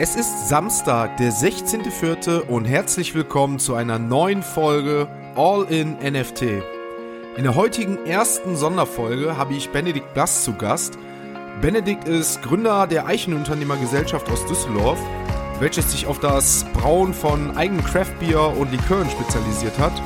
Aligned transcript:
Es 0.00 0.14
ist 0.14 0.48
Samstag, 0.48 1.16
der 1.16 1.32
16.04. 1.32 2.42
und 2.42 2.66
herzlich 2.66 3.16
willkommen 3.16 3.58
zu 3.58 3.74
einer 3.74 3.98
neuen 3.98 4.44
Folge 4.44 5.08
All 5.34 5.64
in 5.64 5.94
NFT. 5.94 6.42
In 7.36 7.42
der 7.42 7.56
heutigen 7.56 8.06
ersten 8.06 8.54
Sonderfolge 8.54 9.36
habe 9.36 9.54
ich 9.54 9.70
Benedikt 9.70 10.14
Blass 10.14 10.44
zu 10.44 10.52
Gast. 10.52 10.96
Benedikt 11.60 12.06
ist 12.06 12.42
Gründer 12.42 12.86
der 12.86 13.06
Eichenunternehmergesellschaft 13.08 14.30
aus 14.30 14.46
Düsseldorf, 14.46 15.00
welches 15.58 15.90
sich 15.90 16.06
auf 16.06 16.20
das 16.20 16.64
Brauen 16.74 17.12
von 17.12 17.56
eigenen 17.56 17.84
Craftbier 17.84 18.40
und 18.56 18.70
Likören 18.70 19.10
spezialisiert 19.10 19.76
hat. 19.80 20.00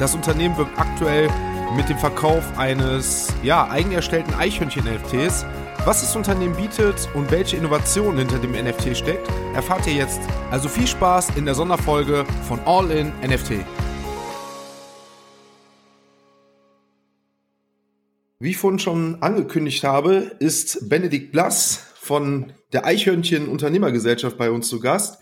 Das 0.00 0.16
Unternehmen 0.16 0.56
wirkt 0.56 0.76
aktuell 0.76 1.28
mit 1.76 1.88
dem 1.88 1.98
Verkauf 1.98 2.42
eines 2.58 3.32
ja, 3.44 3.70
eigen 3.70 3.92
erstellten 3.92 4.34
Eichhörnchen-NFTs 4.34 5.46
was 5.84 6.00
das 6.00 6.14
Unternehmen 6.16 6.56
bietet 6.56 7.08
und 7.14 7.30
welche 7.30 7.56
Innovation 7.56 8.18
hinter 8.18 8.38
dem 8.38 8.52
NFT 8.52 8.96
steckt, 8.96 9.28
erfahrt 9.54 9.86
ihr 9.86 9.94
jetzt. 9.94 10.20
Also 10.50 10.68
viel 10.68 10.86
Spaß 10.86 11.36
in 11.36 11.44
der 11.44 11.54
Sonderfolge 11.54 12.24
von 12.46 12.60
All 12.66 12.90
in 12.90 13.12
NFT. 13.20 13.64
Wie 18.40 18.50
ich 18.50 18.56
vorhin 18.56 18.78
schon 18.78 19.22
angekündigt 19.22 19.82
habe, 19.84 20.36
ist 20.38 20.88
Benedikt 20.88 21.32
Blass 21.32 21.92
von 21.96 22.52
der 22.72 22.84
Eichhörnchen 22.84 23.48
Unternehmergesellschaft 23.48 24.38
bei 24.38 24.50
uns 24.50 24.68
zu 24.68 24.80
Gast. 24.80 25.20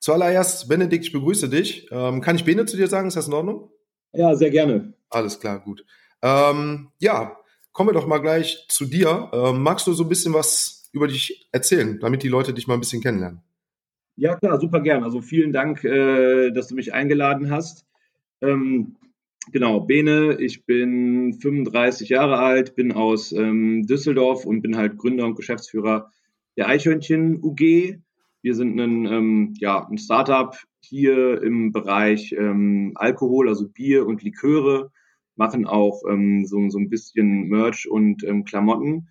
Zuallererst, 0.00 0.68
Benedikt, 0.68 1.06
ich 1.06 1.12
begrüße 1.12 1.48
dich. 1.48 1.88
Ähm, 1.90 2.20
kann 2.20 2.36
ich 2.36 2.44
Bene 2.44 2.66
zu 2.66 2.76
dir 2.76 2.88
sagen? 2.88 3.08
Ist 3.08 3.16
das 3.16 3.28
in 3.28 3.32
Ordnung? 3.32 3.70
Ja, 4.12 4.34
sehr 4.34 4.50
gerne. 4.50 4.92
Alles 5.08 5.40
klar, 5.40 5.60
gut. 5.60 5.84
Ähm, 6.22 6.88
ja, 6.98 7.36
kommen 7.76 7.90
wir 7.90 7.92
doch 7.92 8.06
mal 8.06 8.22
gleich 8.22 8.64
zu 8.68 8.86
dir. 8.86 9.28
Ähm, 9.34 9.62
magst 9.62 9.86
du 9.86 9.92
so 9.92 10.04
ein 10.04 10.08
bisschen 10.08 10.32
was 10.32 10.88
über 10.92 11.08
dich 11.08 11.46
erzählen, 11.52 12.00
damit 12.00 12.22
die 12.22 12.28
Leute 12.28 12.54
dich 12.54 12.66
mal 12.66 12.72
ein 12.72 12.80
bisschen 12.80 13.02
kennenlernen? 13.02 13.42
Ja, 14.16 14.34
klar, 14.36 14.58
super 14.58 14.80
gern. 14.80 15.04
Also 15.04 15.20
vielen 15.20 15.52
Dank, 15.52 15.84
äh, 15.84 16.52
dass 16.52 16.68
du 16.68 16.74
mich 16.74 16.94
eingeladen 16.94 17.50
hast. 17.50 17.84
Ähm, 18.40 18.96
genau, 19.52 19.80
Bene, 19.80 20.38
ich 20.40 20.64
bin 20.64 21.34
35 21.34 22.08
Jahre 22.08 22.38
alt, 22.38 22.76
bin 22.76 22.92
aus 22.92 23.32
ähm, 23.32 23.86
Düsseldorf 23.86 24.46
und 24.46 24.62
bin 24.62 24.78
halt 24.78 24.96
Gründer 24.96 25.26
und 25.26 25.34
Geschäftsführer 25.34 26.10
der 26.56 26.68
Eichhörnchen 26.68 27.44
UG. 27.44 27.98
Wir 28.40 28.54
sind 28.54 28.80
ein, 28.80 29.04
ähm, 29.04 29.54
ja, 29.58 29.86
ein 29.86 29.98
Startup 29.98 30.56
hier 30.80 31.42
im 31.42 31.72
Bereich 31.72 32.32
ähm, 32.32 32.92
Alkohol, 32.94 33.50
also 33.50 33.68
Bier 33.68 34.06
und 34.06 34.22
Liköre 34.22 34.92
machen 35.36 35.66
auch 35.66 36.02
ähm, 36.08 36.44
so, 36.46 36.68
so 36.68 36.78
ein 36.78 36.88
bisschen 36.88 37.48
Merch 37.48 37.88
und 37.88 38.24
ähm, 38.24 38.44
Klamotten 38.44 39.08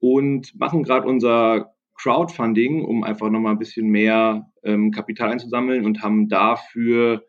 und 0.00 0.58
machen 0.58 0.82
gerade 0.82 1.06
unser 1.06 1.74
Crowdfunding, 1.94 2.84
um 2.84 3.02
einfach 3.02 3.30
nochmal 3.30 3.52
ein 3.52 3.58
bisschen 3.58 3.88
mehr 3.88 4.50
ähm, 4.62 4.90
Kapital 4.92 5.30
einzusammeln 5.30 5.84
und 5.84 6.02
haben 6.02 6.28
dafür 6.28 7.24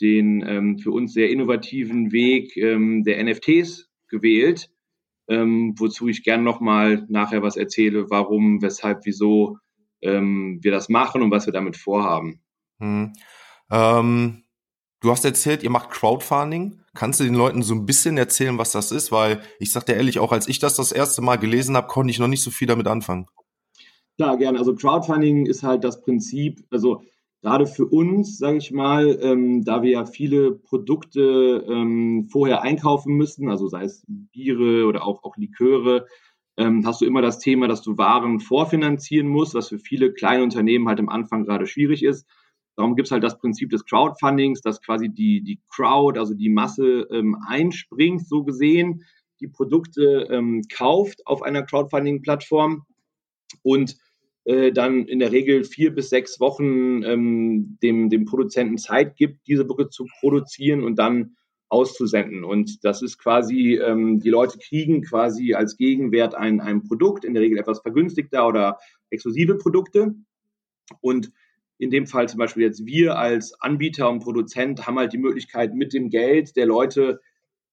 den 0.00 0.44
ähm, 0.46 0.78
für 0.78 0.90
uns 0.90 1.12
sehr 1.12 1.30
innovativen 1.30 2.12
Weg 2.12 2.56
ähm, 2.56 3.04
der 3.04 3.22
NFTs 3.22 3.90
gewählt, 4.08 4.70
ähm, 5.28 5.74
wozu 5.76 6.08
ich 6.08 6.22
gerne 6.22 6.42
nochmal 6.42 7.04
nachher 7.08 7.42
was 7.42 7.56
erzähle, 7.56 8.10
warum, 8.10 8.62
weshalb, 8.62 9.04
wieso 9.04 9.58
ähm, 10.02 10.58
wir 10.62 10.70
das 10.70 10.88
machen 10.88 11.22
und 11.22 11.30
was 11.30 11.46
wir 11.46 11.52
damit 11.52 11.76
vorhaben. 11.76 12.40
Hm. 12.78 13.12
Ähm, 13.70 14.42
Du 15.00 15.10
hast 15.10 15.24
erzählt, 15.24 15.62
ihr 15.62 15.70
macht 15.70 15.90
Crowdfunding. 15.90 16.80
Kannst 16.94 17.20
du 17.20 17.24
den 17.24 17.34
Leuten 17.34 17.62
so 17.62 17.74
ein 17.74 17.84
bisschen 17.84 18.16
erzählen, 18.16 18.56
was 18.56 18.72
das 18.72 18.92
ist? 18.92 19.12
Weil 19.12 19.42
ich 19.58 19.70
sag 19.70 19.84
dir 19.84 19.94
ehrlich, 19.94 20.18
auch 20.18 20.32
als 20.32 20.48
ich 20.48 20.58
das 20.58 20.76
das 20.76 20.92
erste 20.92 21.20
Mal 21.20 21.36
gelesen 21.36 21.76
habe, 21.76 21.88
konnte 21.88 22.10
ich 22.10 22.18
noch 22.18 22.28
nicht 22.28 22.42
so 22.42 22.50
viel 22.50 22.66
damit 22.66 22.86
anfangen. 22.86 23.26
Klar, 24.16 24.38
gerne. 24.38 24.58
Also 24.58 24.74
Crowdfunding 24.74 25.44
ist 25.44 25.62
halt 25.62 25.84
das 25.84 26.00
Prinzip, 26.00 26.64
also 26.70 27.02
gerade 27.42 27.66
für 27.66 27.84
uns, 27.84 28.38
sage 28.38 28.56
ich 28.56 28.72
mal, 28.72 29.18
ähm, 29.20 29.62
da 29.64 29.82
wir 29.82 29.90
ja 29.90 30.06
viele 30.06 30.52
Produkte 30.52 31.64
ähm, 31.68 32.28
vorher 32.30 32.62
einkaufen 32.62 33.14
müssen, 33.14 33.50
also 33.50 33.68
sei 33.68 33.84
es 33.84 34.04
Biere 34.08 34.86
oder 34.86 35.06
auch, 35.06 35.22
auch 35.22 35.36
Liköre, 35.36 36.06
ähm, 36.56 36.86
hast 36.86 37.02
du 37.02 37.04
immer 37.04 37.20
das 37.20 37.38
Thema, 37.38 37.68
dass 37.68 37.82
du 37.82 37.98
Waren 37.98 38.40
vorfinanzieren 38.40 39.28
musst, 39.28 39.54
was 39.54 39.68
für 39.68 39.78
viele 39.78 40.14
kleine 40.14 40.42
Unternehmen 40.42 40.88
halt 40.88 40.98
am 40.98 41.10
Anfang 41.10 41.44
gerade 41.44 41.66
schwierig 41.66 42.02
ist. 42.02 42.26
Darum 42.76 42.94
gibt 42.94 43.08
es 43.08 43.12
halt 43.12 43.24
das 43.24 43.38
Prinzip 43.38 43.70
des 43.70 43.84
Crowdfundings, 43.84 44.60
dass 44.60 44.82
quasi 44.82 45.08
die, 45.08 45.42
die 45.42 45.60
Crowd, 45.68 46.18
also 46.18 46.34
die 46.34 46.50
Masse 46.50 47.08
ähm, 47.10 47.36
einspringt, 47.46 48.26
so 48.28 48.44
gesehen, 48.44 49.02
die 49.40 49.48
Produkte 49.48 50.28
ähm, 50.30 50.62
kauft 50.72 51.26
auf 51.26 51.42
einer 51.42 51.62
Crowdfunding-Plattform 51.62 52.84
und 53.62 53.96
äh, 54.44 54.72
dann 54.72 55.06
in 55.06 55.18
der 55.18 55.32
Regel 55.32 55.64
vier 55.64 55.94
bis 55.94 56.10
sechs 56.10 56.38
Wochen 56.38 57.02
ähm, 57.02 57.78
dem, 57.82 58.10
dem 58.10 58.24
Produzenten 58.26 58.78
Zeit 58.78 59.16
gibt, 59.16 59.46
diese 59.46 59.64
Produkte 59.64 59.90
zu 59.90 60.06
produzieren 60.20 60.84
und 60.84 60.98
dann 60.98 61.36
auszusenden. 61.68 62.44
Und 62.44 62.84
das 62.84 63.02
ist 63.02 63.18
quasi, 63.18 63.74
ähm, 63.74 64.20
die 64.20 64.30
Leute 64.30 64.58
kriegen 64.58 65.02
quasi 65.02 65.54
als 65.54 65.76
Gegenwert 65.76 66.34
ein, 66.34 66.60
ein 66.60 66.84
Produkt, 66.84 67.24
in 67.24 67.34
der 67.34 67.42
Regel 67.42 67.58
etwas 67.58 67.80
vergünstigter 67.80 68.46
oder 68.46 68.78
exklusive 69.10 69.56
Produkte. 69.56 70.14
Und 71.00 71.32
in 71.78 71.90
dem 71.90 72.06
Fall 72.06 72.28
zum 72.28 72.38
Beispiel 72.38 72.62
jetzt 72.62 72.86
wir 72.86 73.18
als 73.18 73.60
Anbieter 73.60 74.08
und 74.08 74.20
Produzent 74.20 74.86
haben 74.86 74.98
halt 74.98 75.12
die 75.12 75.18
Möglichkeit, 75.18 75.74
mit 75.74 75.92
dem 75.92 76.10
Geld 76.10 76.56
der 76.56 76.66
Leute 76.66 77.20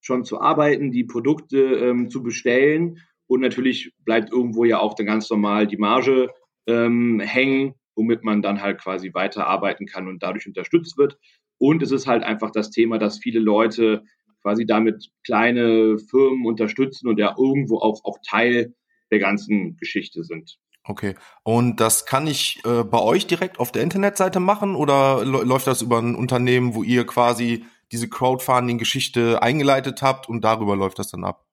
schon 0.02 0.26
zu 0.26 0.42
arbeiten, 0.42 0.92
die 0.92 1.06
Produkte 1.06 1.58
ähm, 1.58 2.10
zu 2.10 2.22
bestellen. 2.22 3.00
Und 3.28 3.40
natürlich 3.40 3.94
bleibt 4.00 4.32
irgendwo 4.32 4.66
ja 4.66 4.80
auch 4.80 4.94
dann 4.96 5.06
ganz 5.06 5.30
normal 5.30 5.66
die 5.66 5.78
Marge 5.78 6.30
ähm, 6.68 7.22
hängen, 7.22 7.76
womit 7.96 8.24
man 8.24 8.42
dann 8.42 8.62
halt 8.62 8.82
quasi 8.82 9.14
weiterarbeiten 9.14 9.86
kann 9.86 10.08
und 10.08 10.22
dadurch 10.22 10.46
unterstützt 10.46 10.98
wird. 10.98 11.18
Und 11.58 11.82
es 11.82 11.92
ist 11.92 12.08
halt 12.08 12.24
einfach 12.24 12.52
das 12.52 12.72
Thema, 12.72 12.98
dass 12.98 13.20
viele 13.20 13.40
Leute 13.40 14.04
quasi 14.42 14.66
damit 14.66 15.10
kleine 15.24 15.98
Firmen 15.98 16.46
unterstützen 16.46 17.08
und 17.08 17.18
ja 17.18 17.34
irgendwo 17.38 17.78
auch, 17.78 18.04
auch 18.04 18.18
Teil 18.28 18.74
der 19.12 19.20
ganzen 19.20 19.78
Geschichte 19.78 20.24
sind. 20.26 20.58
Okay. 20.86 21.16
Und 21.44 21.80
das 21.80 22.06
kann 22.06 22.28
ich 22.28 22.62
äh, 22.66 22.84
bei 22.84 23.00
euch 23.00 23.26
direkt 23.26 23.60
auf 23.60 23.72
der 23.72 23.84
Internetseite 23.84 24.40
machen 24.40 24.76
oder 24.76 25.24
läuft 25.24 25.68
das 25.68 25.82
über 25.82 26.00
ein 26.00 26.16
Unternehmen, 26.16 26.76
wo 26.76 26.84
ihr 26.84 27.06
quasi 27.06 27.66
diese 27.92 28.10
Crowdfunding-Geschichte 28.10 29.42
eingeleitet 29.42 30.02
habt 30.02 30.28
und 30.28 30.44
darüber 30.44 30.76
läuft 30.76 31.00
das 31.00 31.10
dann 31.10 31.24
ab? 31.24 31.46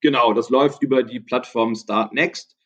Genau, 0.00 0.32
das 0.32 0.50
läuft 0.50 0.82
über 0.82 1.02
die 1.02 1.20
Plattform 1.20 1.74
Startnext. 1.74 2.56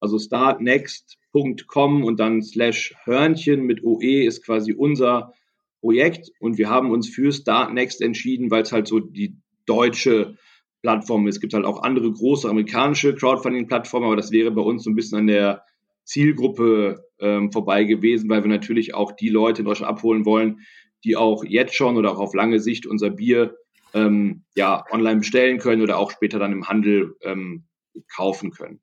Also 0.00 0.18
startnext.com 0.18 2.04
und 2.04 2.20
dann 2.20 2.42
slash 2.42 2.94
Hörnchen 3.04 3.62
mit 3.62 3.82
OE 3.82 4.24
ist 4.24 4.44
quasi 4.44 4.72
unser 4.72 5.32
Projekt 5.80 6.30
und 6.40 6.58
wir 6.58 6.68
haben 6.68 6.90
uns 6.90 7.08
für 7.08 7.32
Startnext 7.32 8.00
entschieden, 8.00 8.50
weil 8.50 8.62
es 8.62 8.72
halt 8.72 8.86
so 8.86 9.00
die 9.00 9.36
deutsche 9.66 10.36
Plattformen. 10.82 11.28
Es 11.28 11.40
gibt 11.40 11.54
halt 11.54 11.64
auch 11.64 11.82
andere 11.82 12.10
große 12.12 12.48
amerikanische 12.48 13.14
Crowdfunding-Plattformen, 13.14 14.06
aber 14.06 14.16
das 14.16 14.30
wäre 14.30 14.50
bei 14.50 14.62
uns 14.62 14.84
so 14.84 14.90
ein 14.90 14.94
bisschen 14.94 15.18
an 15.18 15.26
der 15.26 15.64
Zielgruppe 16.04 17.04
ähm, 17.18 17.52
vorbei 17.52 17.84
gewesen, 17.84 18.30
weil 18.30 18.42
wir 18.42 18.50
natürlich 18.50 18.94
auch 18.94 19.12
die 19.12 19.28
Leute 19.28 19.62
in 19.62 19.66
Deutschland 19.66 19.90
abholen 19.90 20.24
wollen, 20.24 20.60
die 21.04 21.16
auch 21.16 21.44
jetzt 21.44 21.74
schon 21.74 21.96
oder 21.96 22.12
auch 22.12 22.18
auf 22.18 22.34
lange 22.34 22.60
Sicht 22.60 22.86
unser 22.86 23.10
Bier 23.10 23.56
ähm, 23.94 24.44
ja 24.54 24.84
online 24.90 25.20
bestellen 25.20 25.58
können 25.58 25.82
oder 25.82 25.98
auch 25.98 26.10
später 26.10 26.38
dann 26.38 26.52
im 26.52 26.68
Handel 26.68 27.16
ähm, 27.22 27.66
kaufen 28.14 28.50
können. 28.50 28.80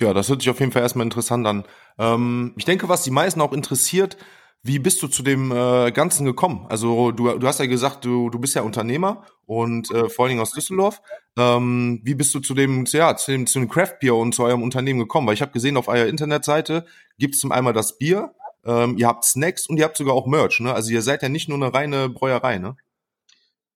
Ja, 0.00 0.14
das 0.14 0.28
hört 0.28 0.42
sich 0.42 0.50
auf 0.50 0.60
jeden 0.60 0.72
Fall 0.72 0.82
erstmal 0.82 1.06
interessant 1.06 1.46
an. 1.46 1.64
Ähm, 1.98 2.54
ich 2.56 2.64
denke, 2.64 2.88
was 2.88 3.02
die 3.02 3.10
meisten 3.10 3.40
auch 3.40 3.52
interessiert, 3.52 4.16
wie 4.62 4.78
bist 4.78 5.02
du 5.02 5.08
zu 5.08 5.22
dem 5.22 5.52
äh, 5.52 5.92
Ganzen 5.92 6.24
gekommen? 6.24 6.66
Also 6.68 7.12
du, 7.12 7.38
du 7.38 7.46
hast 7.46 7.60
ja 7.60 7.66
gesagt, 7.66 8.04
du, 8.04 8.28
du 8.28 8.38
bist 8.38 8.54
ja 8.54 8.62
Unternehmer 8.62 9.24
und 9.46 9.90
äh, 9.90 10.08
vor 10.08 10.24
allen 10.24 10.30
Dingen 10.30 10.42
aus 10.42 10.52
Düsseldorf. 10.52 11.00
Ähm, 11.38 12.00
wie 12.02 12.14
bist 12.14 12.34
du 12.34 12.40
zu 12.40 12.54
dem, 12.54 12.84
ja, 12.86 13.16
zu 13.16 13.30
dem, 13.30 13.46
zu 13.46 13.60
dem 13.60 13.68
Craft 13.68 13.98
Beer 14.00 14.16
und 14.16 14.34
zu 14.34 14.42
eurem 14.42 14.62
Unternehmen 14.62 14.98
gekommen? 14.98 15.26
Weil 15.26 15.34
ich 15.34 15.42
habe 15.42 15.52
gesehen, 15.52 15.76
auf 15.76 15.88
eurer 15.88 16.06
Internetseite 16.06 16.84
gibt 17.18 17.34
es 17.34 17.40
zum 17.40 17.52
einmal 17.52 17.72
das 17.72 17.98
Bier, 17.98 18.34
ähm, 18.64 18.96
ihr 18.98 19.06
habt 19.06 19.24
Snacks 19.24 19.66
und 19.68 19.78
ihr 19.78 19.84
habt 19.84 19.96
sogar 19.96 20.14
auch 20.14 20.26
Merch, 20.26 20.60
ne? 20.60 20.74
Also 20.74 20.92
ihr 20.92 21.02
seid 21.02 21.22
ja 21.22 21.28
nicht 21.28 21.48
nur 21.48 21.56
eine 21.56 21.72
reine 21.72 22.08
Bräuerei, 22.08 22.58
ne? 22.58 22.76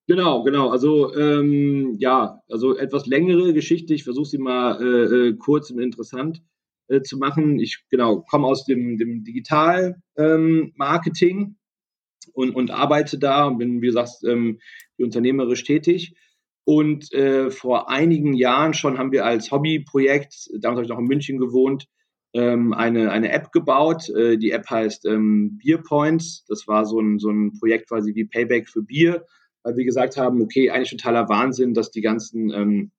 Genau, 0.09 0.43
genau. 0.43 0.71
Also 0.71 1.15
ähm, 1.15 1.97
ja, 1.99 2.43
also 2.51 2.77
etwas 2.77 3.07
längere 3.07 3.55
Geschichte. 3.55 3.95
Ich 3.95 4.05
versuche 4.05 4.27
sie 4.27 4.39
mal 4.39 4.83
äh, 4.83 5.29
äh, 5.29 5.37
kurz 5.37 5.71
und 5.71 5.79
interessant 5.79 6.43
äh, 6.93 7.03
zu 7.03 7.19
machen. 7.19 7.59
Ich 7.59 7.83
genau 7.91 8.21
komme 8.21 8.47
aus 8.47 8.65
dem, 8.65 8.97
dem 8.99 9.25
Digital-Marketing 9.25 11.39
ähm, 11.39 11.57
und, 12.35 12.55
und 12.55 12.71
arbeite 12.71 13.19
da 13.19 13.47
und 13.47 13.59
bin, 13.59 13.83
wie 13.83 13.87
gesagt, 13.87 14.23
ähm, 14.27 14.61
unternehmerisch 14.99 15.65
tätig. 15.65 16.15
Und 16.65 17.13
äh, 17.13 17.51
vor 17.51 17.91
einigen 17.91 18.35
Jahren 18.35 18.73
schon 18.75 18.99
haben 18.99 19.11
wir 19.11 19.25
als 19.25 19.51
Hobbyprojekt, 19.51 20.49
damals 20.61 20.77
habe 20.77 20.85
ich 20.85 20.91
noch 20.91 21.01
in 21.01 21.07
München 21.07 21.39
gewohnt, 21.39 21.89
ähm, 22.35 22.73
eine, 22.73 23.11
eine 23.11 23.33
App 23.33 23.51
gebaut. 23.53 24.09
Äh, 24.11 24.39
die 24.39 24.53
App 24.53 24.71
heißt 24.71 25.05
ähm, 25.07 25.59
Beer 25.63 25.79
Points. 25.79 26.45
Das 26.47 26.69
war 26.69 26.87
so 26.87 27.01
ein, 27.01 27.19
so 27.19 27.31
ein 27.31 27.53
Projekt 27.59 27.89
quasi 27.89 28.15
wie 28.15 28.25
Payback 28.25 28.69
für 28.69 28.83
Bier, 28.83 29.27
weil 29.65 29.77
wir 29.77 29.85
gesagt 29.85 30.17
haben, 30.17 30.41
okay, 30.41 30.71
eigentlich 30.71 30.91
totaler 30.91 31.29
Wahnsinn, 31.29 31.75
dass 31.75 31.91
die 31.91 32.01
ganzen 32.01 32.51
ähm, 32.51 32.93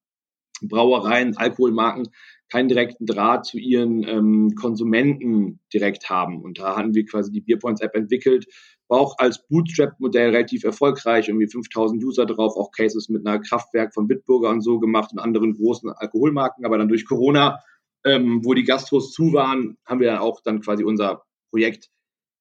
Brauereien, 0.61 1.37
Alkoholmarken 1.37 2.09
keinen 2.53 2.69
direkten 2.69 3.07
Draht 3.07 3.47
zu 3.47 3.57
ihren 3.57 4.07
ähm, 4.07 4.53
Konsumenten 4.53 5.59
direkt 5.73 6.11
haben. 6.11 6.43
Und 6.43 6.59
da 6.59 6.75
hatten 6.75 6.93
wir 6.93 7.03
quasi 7.03 7.31
die 7.31 7.41
Beerpoints-App 7.41 7.95
entwickelt, 7.95 8.45
war 8.87 8.99
auch 8.99 9.17
als 9.17 9.47
Bootstrap-Modell 9.47 10.29
relativ 10.29 10.63
erfolgreich, 10.63 11.29
irgendwie 11.29 11.47
5000 11.47 12.03
User 12.03 12.27
drauf, 12.27 12.55
auch 12.55 12.71
Cases 12.71 13.09
mit 13.09 13.25
einer 13.25 13.39
Kraftwerk 13.39 13.95
von 13.95 14.07
Bitburger 14.07 14.51
und 14.51 14.61
so 14.61 14.79
gemacht 14.79 15.09
und 15.13 15.17
anderen 15.17 15.55
großen 15.55 15.89
Alkoholmarken. 15.89 16.63
Aber 16.63 16.77
dann 16.77 16.89
durch 16.89 17.07
Corona, 17.07 17.59
ähm, 18.05 18.41
wo 18.43 18.53
die 18.53 18.65
Gastros 18.65 19.13
zu 19.13 19.33
waren, 19.33 19.79
haben 19.83 19.99
wir 19.99 20.11
dann 20.11 20.19
auch 20.19 20.39
dann 20.43 20.61
quasi 20.61 20.83
unser 20.83 21.23
Projekt 21.49 21.89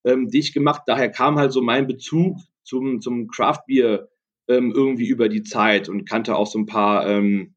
ähm, 0.03 0.29
dicht 0.29 0.53
gemacht. 0.53 0.83
Daher 0.85 1.09
kam 1.09 1.39
halt 1.39 1.51
so 1.51 1.63
mein 1.63 1.87
Bezug 1.87 2.37
zum, 2.63 3.01
zum 3.01 3.29
Craft 3.29 3.63
Beer 3.65 4.09
ähm, 4.47 4.73
irgendwie 4.75 5.07
über 5.07 5.27
die 5.27 5.41
Zeit 5.41 5.89
und 5.89 6.07
kannte 6.07 6.35
auch 6.35 6.45
so 6.45 6.59
ein 6.59 6.67
paar 6.67 7.07
ähm, 7.07 7.55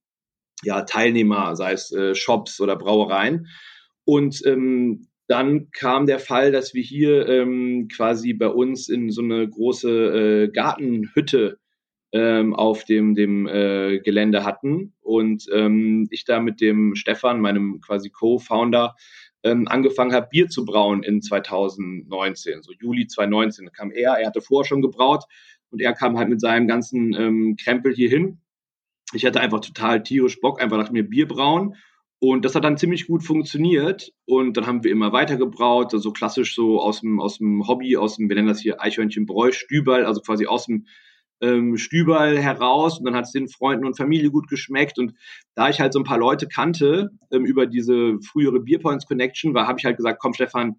ja, 0.63 0.83
Teilnehmer, 0.83 1.57
sei 1.57 1.73
es 1.73 1.93
äh, 1.93 2.15
Shops 2.15 2.61
oder 2.61 2.77
Brauereien. 2.77 3.49
Und 4.05 4.43
ähm, 4.47 5.09
dann 5.29 5.71
kam 5.73 6.07
der 6.07 6.21
Fall, 6.21 6.53
dass 6.53 6.75
wir 6.75 6.83
hier 6.83 7.29
ähm, 7.29 7.89
quasi 7.95 8.33
bei 8.33 8.49
uns 8.49 8.89
in 8.89 9.11
so 9.11 9.23
eine 9.23 9.49
große 9.49 9.91
äh, 10.45 10.49
Gartenhütte 10.49 11.59
ähm, 12.13 12.55
auf 12.55 12.85
dem, 12.85 13.15
dem 13.15 13.47
äh, 13.49 13.99
Gelände 13.99 14.45
hatten 14.45 14.95
und 15.01 15.47
ähm, 15.53 16.07
ich 16.11 16.25
da 16.25 16.41
mit 16.41 16.61
dem 16.61 16.95
Stefan, 16.95 17.41
meinem 17.41 17.81
quasi 17.81 18.11
Co-Founder, 18.11 18.95
ähm, 19.43 19.67
angefangen 19.69 20.13
habe, 20.13 20.29
Bier 20.31 20.49
zu 20.49 20.65
brauen 20.65 21.03
in 21.03 21.21
2019, 21.21 22.63
so 22.63 22.73
Juli 22.73 23.07
2019. 23.07 23.67
Da 23.67 23.71
kam 23.71 23.91
er, 23.91 24.15
er 24.15 24.29
hatte 24.29 24.41
vorher 24.41 24.67
schon 24.67 24.83
gebraut 24.83 25.25
und 25.71 25.81
er 25.81 25.93
kam 25.93 26.17
halt 26.17 26.29
mit 26.29 26.41
seinem 26.41 26.69
ganzen 26.69 27.15
ähm, 27.15 27.57
Krempel 27.57 27.95
hier 27.95 28.09
hin. 28.09 28.39
Ich 29.13 29.25
hatte 29.25 29.41
einfach 29.41 29.61
total 29.61 30.03
tierisch 30.03 30.41
Bock, 30.41 30.61
einfach 30.61 30.79
nach 30.79 30.91
mir 30.91 31.09
Bier 31.09 31.29
brauen. 31.29 31.77
Und 32.19 32.45
das 32.45 32.55
hat 32.55 32.65
dann 32.65 32.79
ziemlich 32.79 33.07
gut 33.07 33.23
funktioniert. 33.23 34.13
Und 34.25 34.57
dann 34.57 34.67
haben 34.67 34.85
wir 34.85 34.91
immer 34.91 35.13
weiter 35.13 35.37
gebraut, 35.37 35.93
also 35.93 36.13
klassisch 36.13 36.55
so 36.55 36.81
aus 36.81 37.01
dem, 37.01 37.21
aus 37.21 37.39
dem 37.39 37.67
Hobby, 37.69 37.97
aus 37.97 38.17
dem, 38.17 38.29
wir 38.29 38.37
nennen 38.37 38.49
das 38.49 38.61
hier 38.61 38.81
Eichhörnchenbräu, 38.81 39.53
Stüberl, 39.53 40.05
also 40.05 40.21
quasi 40.23 40.47
aus 40.47 40.67
dem 40.67 40.87
ähm, 41.41 41.77
Stüberl 41.77 42.39
heraus 42.39 42.99
und 42.99 43.05
dann 43.05 43.15
hat 43.15 43.27
es 43.27 43.33
den 43.33 43.49
Freunden 43.49 43.85
und 43.85 43.97
Familie 43.97 44.31
gut 44.31 44.49
geschmeckt 44.49 44.99
und 44.99 45.15
da 45.55 45.69
ich 45.69 45.81
halt 45.81 45.93
so 45.93 46.01
ein 46.01 46.05
paar 46.05 46.19
Leute 46.19 46.49
kannte 46.49 47.11
ähm, 47.31 47.45
über 47.45 47.67
diese 47.67 48.19
frühere 48.21 48.61
Beerpoints 48.61 49.07
Connection, 49.07 49.55
war 49.55 49.67
habe 49.67 49.79
ich 49.79 49.85
halt 49.85 49.97
gesagt, 49.97 50.19
komm 50.21 50.33
Stefan, 50.33 50.77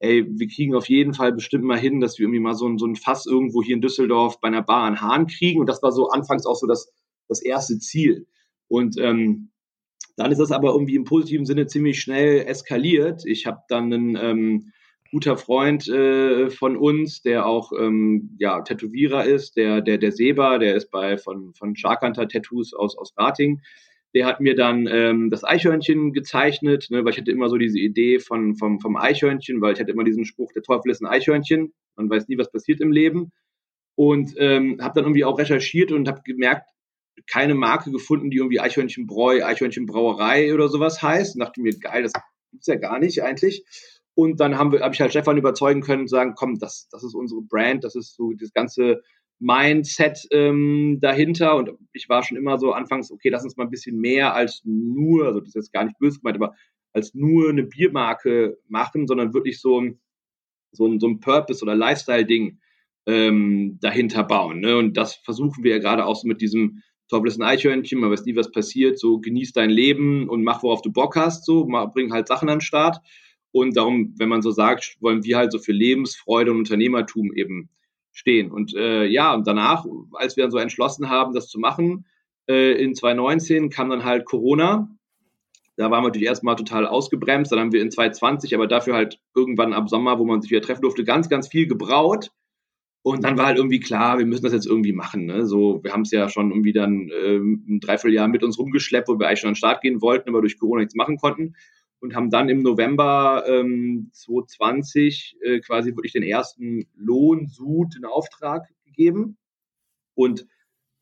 ey, 0.00 0.26
wir 0.28 0.48
kriegen 0.48 0.74
auf 0.74 0.88
jeden 0.88 1.14
Fall 1.14 1.32
bestimmt 1.32 1.64
mal 1.64 1.78
hin, 1.78 2.00
dass 2.00 2.18
wir 2.18 2.24
irgendwie 2.24 2.40
mal 2.40 2.54
so 2.54 2.68
ein, 2.68 2.78
so 2.78 2.86
ein 2.86 2.96
Fass 2.96 3.26
irgendwo 3.26 3.62
hier 3.62 3.76
in 3.76 3.80
Düsseldorf 3.80 4.40
bei 4.40 4.48
einer 4.48 4.62
Bar 4.62 4.84
an 4.84 5.00
Hahn 5.00 5.26
kriegen 5.26 5.60
und 5.60 5.68
das 5.68 5.82
war 5.82 5.92
so 5.92 6.10
anfangs 6.10 6.44
auch 6.44 6.56
so 6.56 6.66
das, 6.66 6.92
das 7.28 7.42
erste 7.42 7.78
Ziel 7.78 8.26
und 8.68 8.98
ähm, 8.98 9.50
dann 10.16 10.30
ist 10.30 10.38
das 10.38 10.52
aber 10.52 10.72
irgendwie 10.72 10.94
im 10.94 11.04
positiven 11.04 11.46
Sinne 11.46 11.66
ziemlich 11.66 12.00
schnell 12.00 12.46
eskaliert. 12.46 13.24
Ich 13.26 13.46
habe 13.46 13.62
dann 13.68 13.92
einen 13.92 14.16
ähm, 14.20 14.72
guter 15.10 15.36
Freund 15.36 15.88
äh, 15.88 16.50
von 16.50 16.76
uns, 16.76 17.22
der 17.22 17.46
auch 17.46 17.72
ähm, 17.78 18.36
ja, 18.38 18.60
Tätowierer 18.62 19.24
ist, 19.24 19.56
der, 19.56 19.80
der, 19.80 19.98
der 19.98 20.12
Seba, 20.12 20.58
der 20.58 20.74
ist 20.76 20.90
bei 20.90 21.18
von, 21.18 21.54
von 21.54 21.76
Sharkhunter 21.76 22.28
Tattoos 22.28 22.74
aus, 22.74 22.96
aus 22.96 23.12
Rating. 23.16 23.60
Der 24.14 24.26
hat 24.26 24.40
mir 24.40 24.54
dann 24.54 24.86
ähm, 24.88 25.30
das 25.30 25.44
Eichhörnchen 25.44 26.12
gezeichnet, 26.12 26.86
ne, 26.90 27.04
weil 27.04 27.12
ich 27.12 27.18
hatte 27.18 27.32
immer 27.32 27.48
so 27.48 27.58
diese 27.58 27.80
Idee 27.80 28.20
von, 28.20 28.54
vom, 28.54 28.78
vom 28.80 28.96
Eichhörnchen, 28.96 29.60
weil 29.60 29.74
ich 29.74 29.80
hatte 29.80 29.90
immer 29.90 30.04
diesen 30.04 30.24
Spruch, 30.24 30.52
der 30.52 30.62
Teufel 30.62 30.90
ist 30.90 31.02
ein 31.02 31.08
Eichhörnchen, 31.08 31.72
man 31.96 32.08
weiß 32.08 32.28
nie, 32.28 32.38
was 32.38 32.50
passiert 32.50 32.80
im 32.80 32.92
Leben. 32.92 33.32
Und 33.96 34.34
ähm, 34.38 34.78
habe 34.80 34.94
dann 34.94 35.04
irgendwie 35.04 35.24
auch 35.24 35.38
recherchiert 35.38 35.92
und 35.92 36.08
habe 36.08 36.22
gemerkt, 36.24 36.68
keine 37.30 37.54
Marke 37.54 37.90
gefunden, 37.90 38.30
die 38.30 38.38
irgendwie 38.38 38.60
Eichhörnchenbräu, 38.60 39.44
Eichhörnchenbrauerei 39.44 40.52
oder 40.54 40.68
sowas 40.68 41.02
heißt. 41.02 41.34
Und 41.34 41.40
dachte 41.40 41.60
mir, 41.60 41.76
geil, 41.78 42.02
das 42.02 42.12
gibt's 42.50 42.66
ja 42.66 42.76
gar 42.76 42.98
nicht 42.98 43.22
eigentlich. 43.22 43.64
Und 44.14 44.40
dann 44.40 44.58
haben 44.58 44.72
wir, 44.72 44.80
habe 44.80 44.94
ich 44.94 45.00
halt 45.00 45.10
Stefan 45.10 45.38
überzeugen 45.38 45.80
können 45.80 46.02
und 46.02 46.08
sagen, 46.08 46.34
komm, 46.36 46.58
das, 46.58 46.88
das 46.90 47.02
ist 47.02 47.14
unsere 47.14 47.42
Brand, 47.42 47.82
das 47.82 47.96
ist 47.96 48.14
so 48.14 48.32
das 48.32 48.52
ganze 48.52 49.02
Mindset 49.40 50.26
ähm, 50.30 50.98
dahinter. 51.00 51.56
Und 51.56 51.70
ich 51.92 52.08
war 52.08 52.22
schon 52.22 52.36
immer 52.36 52.58
so 52.58 52.72
anfangs, 52.72 53.10
okay, 53.10 53.28
lass 53.28 53.44
uns 53.44 53.56
mal 53.56 53.64
ein 53.64 53.70
bisschen 53.70 53.98
mehr 53.98 54.34
als 54.34 54.62
nur, 54.64 55.26
also 55.26 55.40
das 55.40 55.48
ist 55.48 55.54
jetzt 55.54 55.72
gar 55.72 55.84
nicht 55.84 55.98
böse 55.98 56.20
gemeint, 56.20 56.36
aber 56.36 56.54
als 56.92 57.12
nur 57.14 57.50
eine 57.50 57.64
Biermarke 57.64 58.56
machen, 58.68 59.08
sondern 59.08 59.34
wirklich 59.34 59.60
so 59.60 59.80
ein, 59.80 60.00
so 60.70 60.86
ein, 60.86 61.00
so 61.00 61.08
ein 61.08 61.20
Purpose- 61.20 61.64
oder 61.64 61.74
Lifestyle-Ding 61.74 62.60
ähm, 63.06 63.78
dahinter 63.80 64.22
bauen. 64.22 64.60
Ne? 64.60 64.76
Und 64.76 64.96
das 64.96 65.14
versuchen 65.16 65.64
wir 65.64 65.72
ja 65.72 65.78
gerade 65.78 66.06
auch 66.06 66.16
so 66.16 66.28
mit 66.28 66.40
diesem 66.40 66.82
Ist 67.24 67.38
ein 67.38 67.42
Eichhörnchen, 67.42 68.00
man 68.00 68.10
weiß 68.10 68.24
nie, 68.24 68.36
was 68.36 68.50
passiert, 68.50 68.98
so 68.98 69.18
genieß 69.18 69.52
dein 69.52 69.70
Leben 69.70 70.28
und 70.28 70.42
mach, 70.42 70.62
worauf 70.62 70.82
du 70.82 70.92
Bock 70.92 71.16
hast, 71.16 71.44
so, 71.44 71.64
bring 71.92 72.12
halt 72.12 72.28
Sachen 72.28 72.48
an 72.48 72.56
den 72.56 72.60
Start. 72.60 72.98
Und 73.52 73.76
darum, 73.76 74.14
wenn 74.18 74.28
man 74.28 74.42
so 74.42 74.50
sagt, 74.50 74.96
wollen 75.00 75.22
wir 75.22 75.36
halt 75.36 75.52
so 75.52 75.58
für 75.58 75.72
Lebensfreude 75.72 76.50
und 76.50 76.58
Unternehmertum 76.58 77.32
eben 77.34 77.68
stehen. 78.12 78.50
Und 78.50 78.74
äh, 78.74 79.04
ja, 79.06 79.34
und 79.34 79.46
danach, 79.46 79.84
als 80.12 80.36
wir 80.36 80.44
dann 80.44 80.50
so 80.50 80.58
entschlossen 80.58 81.08
haben, 81.08 81.34
das 81.34 81.48
zu 81.48 81.58
machen, 81.58 82.06
äh, 82.48 82.72
in 82.82 82.94
2019 82.94 83.70
kam 83.70 83.90
dann 83.90 84.04
halt 84.04 84.24
Corona. 84.24 84.88
Da 85.76 85.90
waren 85.90 86.02
wir 86.02 86.08
natürlich 86.08 86.28
erstmal 86.28 86.56
total 86.56 86.86
ausgebremst. 86.86 87.50
Dann 87.52 87.58
haben 87.58 87.72
wir 87.72 87.82
in 87.82 87.90
2020, 87.90 88.54
aber 88.54 88.66
dafür 88.66 88.94
halt 88.94 89.20
irgendwann 89.34 89.72
ab 89.72 89.88
Sommer, 89.88 90.18
wo 90.18 90.24
man 90.24 90.40
sich 90.40 90.50
wieder 90.50 90.62
treffen 90.62 90.82
durfte, 90.82 91.04
ganz, 91.04 91.28
ganz 91.28 91.48
viel 91.48 91.66
gebraut. 91.66 92.30
Und 93.06 93.22
dann 93.22 93.36
war 93.36 93.44
halt 93.44 93.58
irgendwie 93.58 93.80
klar, 93.80 94.16
wir 94.18 94.24
müssen 94.24 94.44
das 94.44 94.54
jetzt 94.54 94.66
irgendwie 94.66 94.94
machen. 94.94 95.26
Ne? 95.26 95.44
So, 95.44 95.84
wir 95.84 95.92
haben 95.92 96.02
es 96.02 96.10
ja 96.10 96.30
schon 96.30 96.50
irgendwie 96.50 96.72
dann 96.72 97.10
ähm, 97.22 97.62
ein 97.68 97.80
Dreivierteljahr 97.80 98.28
mit 98.28 98.42
uns 98.42 98.58
rumgeschleppt, 98.58 99.08
wo 99.08 99.18
wir 99.18 99.28
eigentlich 99.28 99.40
schon 99.40 99.48
an 99.48 99.52
den 99.52 99.58
Start 99.58 99.82
gehen 99.82 100.00
wollten, 100.00 100.30
aber 100.30 100.40
durch 100.40 100.58
Corona 100.58 100.80
nichts 100.80 100.94
machen 100.94 101.18
konnten 101.18 101.54
und 102.00 102.14
haben 102.14 102.30
dann 102.30 102.48
im 102.48 102.62
November 102.62 103.44
ähm, 103.46 104.08
2020 104.12 105.36
äh, 105.42 105.60
quasi 105.60 105.90
wirklich 105.90 106.12
den 106.12 106.22
ersten 106.22 106.86
Lohnsud 106.96 107.94
in 107.94 108.06
Auftrag 108.06 108.68
gegeben. 108.86 109.36
Und 110.14 110.46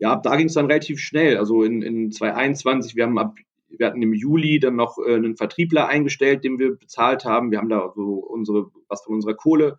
ja, 0.01 0.17
da 0.17 0.35
ging 0.35 0.49
es 0.49 0.55
dann 0.55 0.67
relativ 0.67 0.99
schnell. 0.99 1.37
Also 1.37 1.63
in, 1.63 1.83
in 1.83 2.11
2021, 2.11 2.97
wir 2.97 3.05
haben 3.05 3.17
ab, 3.17 3.37
wir 3.69 3.87
hatten 3.87 4.03
im 4.03 4.13
Juli 4.13 4.59
dann 4.59 4.75
noch 4.75 4.99
äh, 4.99 5.15
einen 5.15 5.37
Vertriebler 5.37 5.87
eingestellt, 5.87 6.43
den 6.43 6.59
wir 6.59 6.77
bezahlt 6.77 7.25
haben. 7.25 7.53
Wir 7.53 7.59
haben 7.59 7.69
da 7.69 7.93
so 7.95 8.15
unsere, 8.15 8.73
was 8.89 9.05
von 9.05 9.15
unserer 9.15 9.35
Kohle 9.35 9.79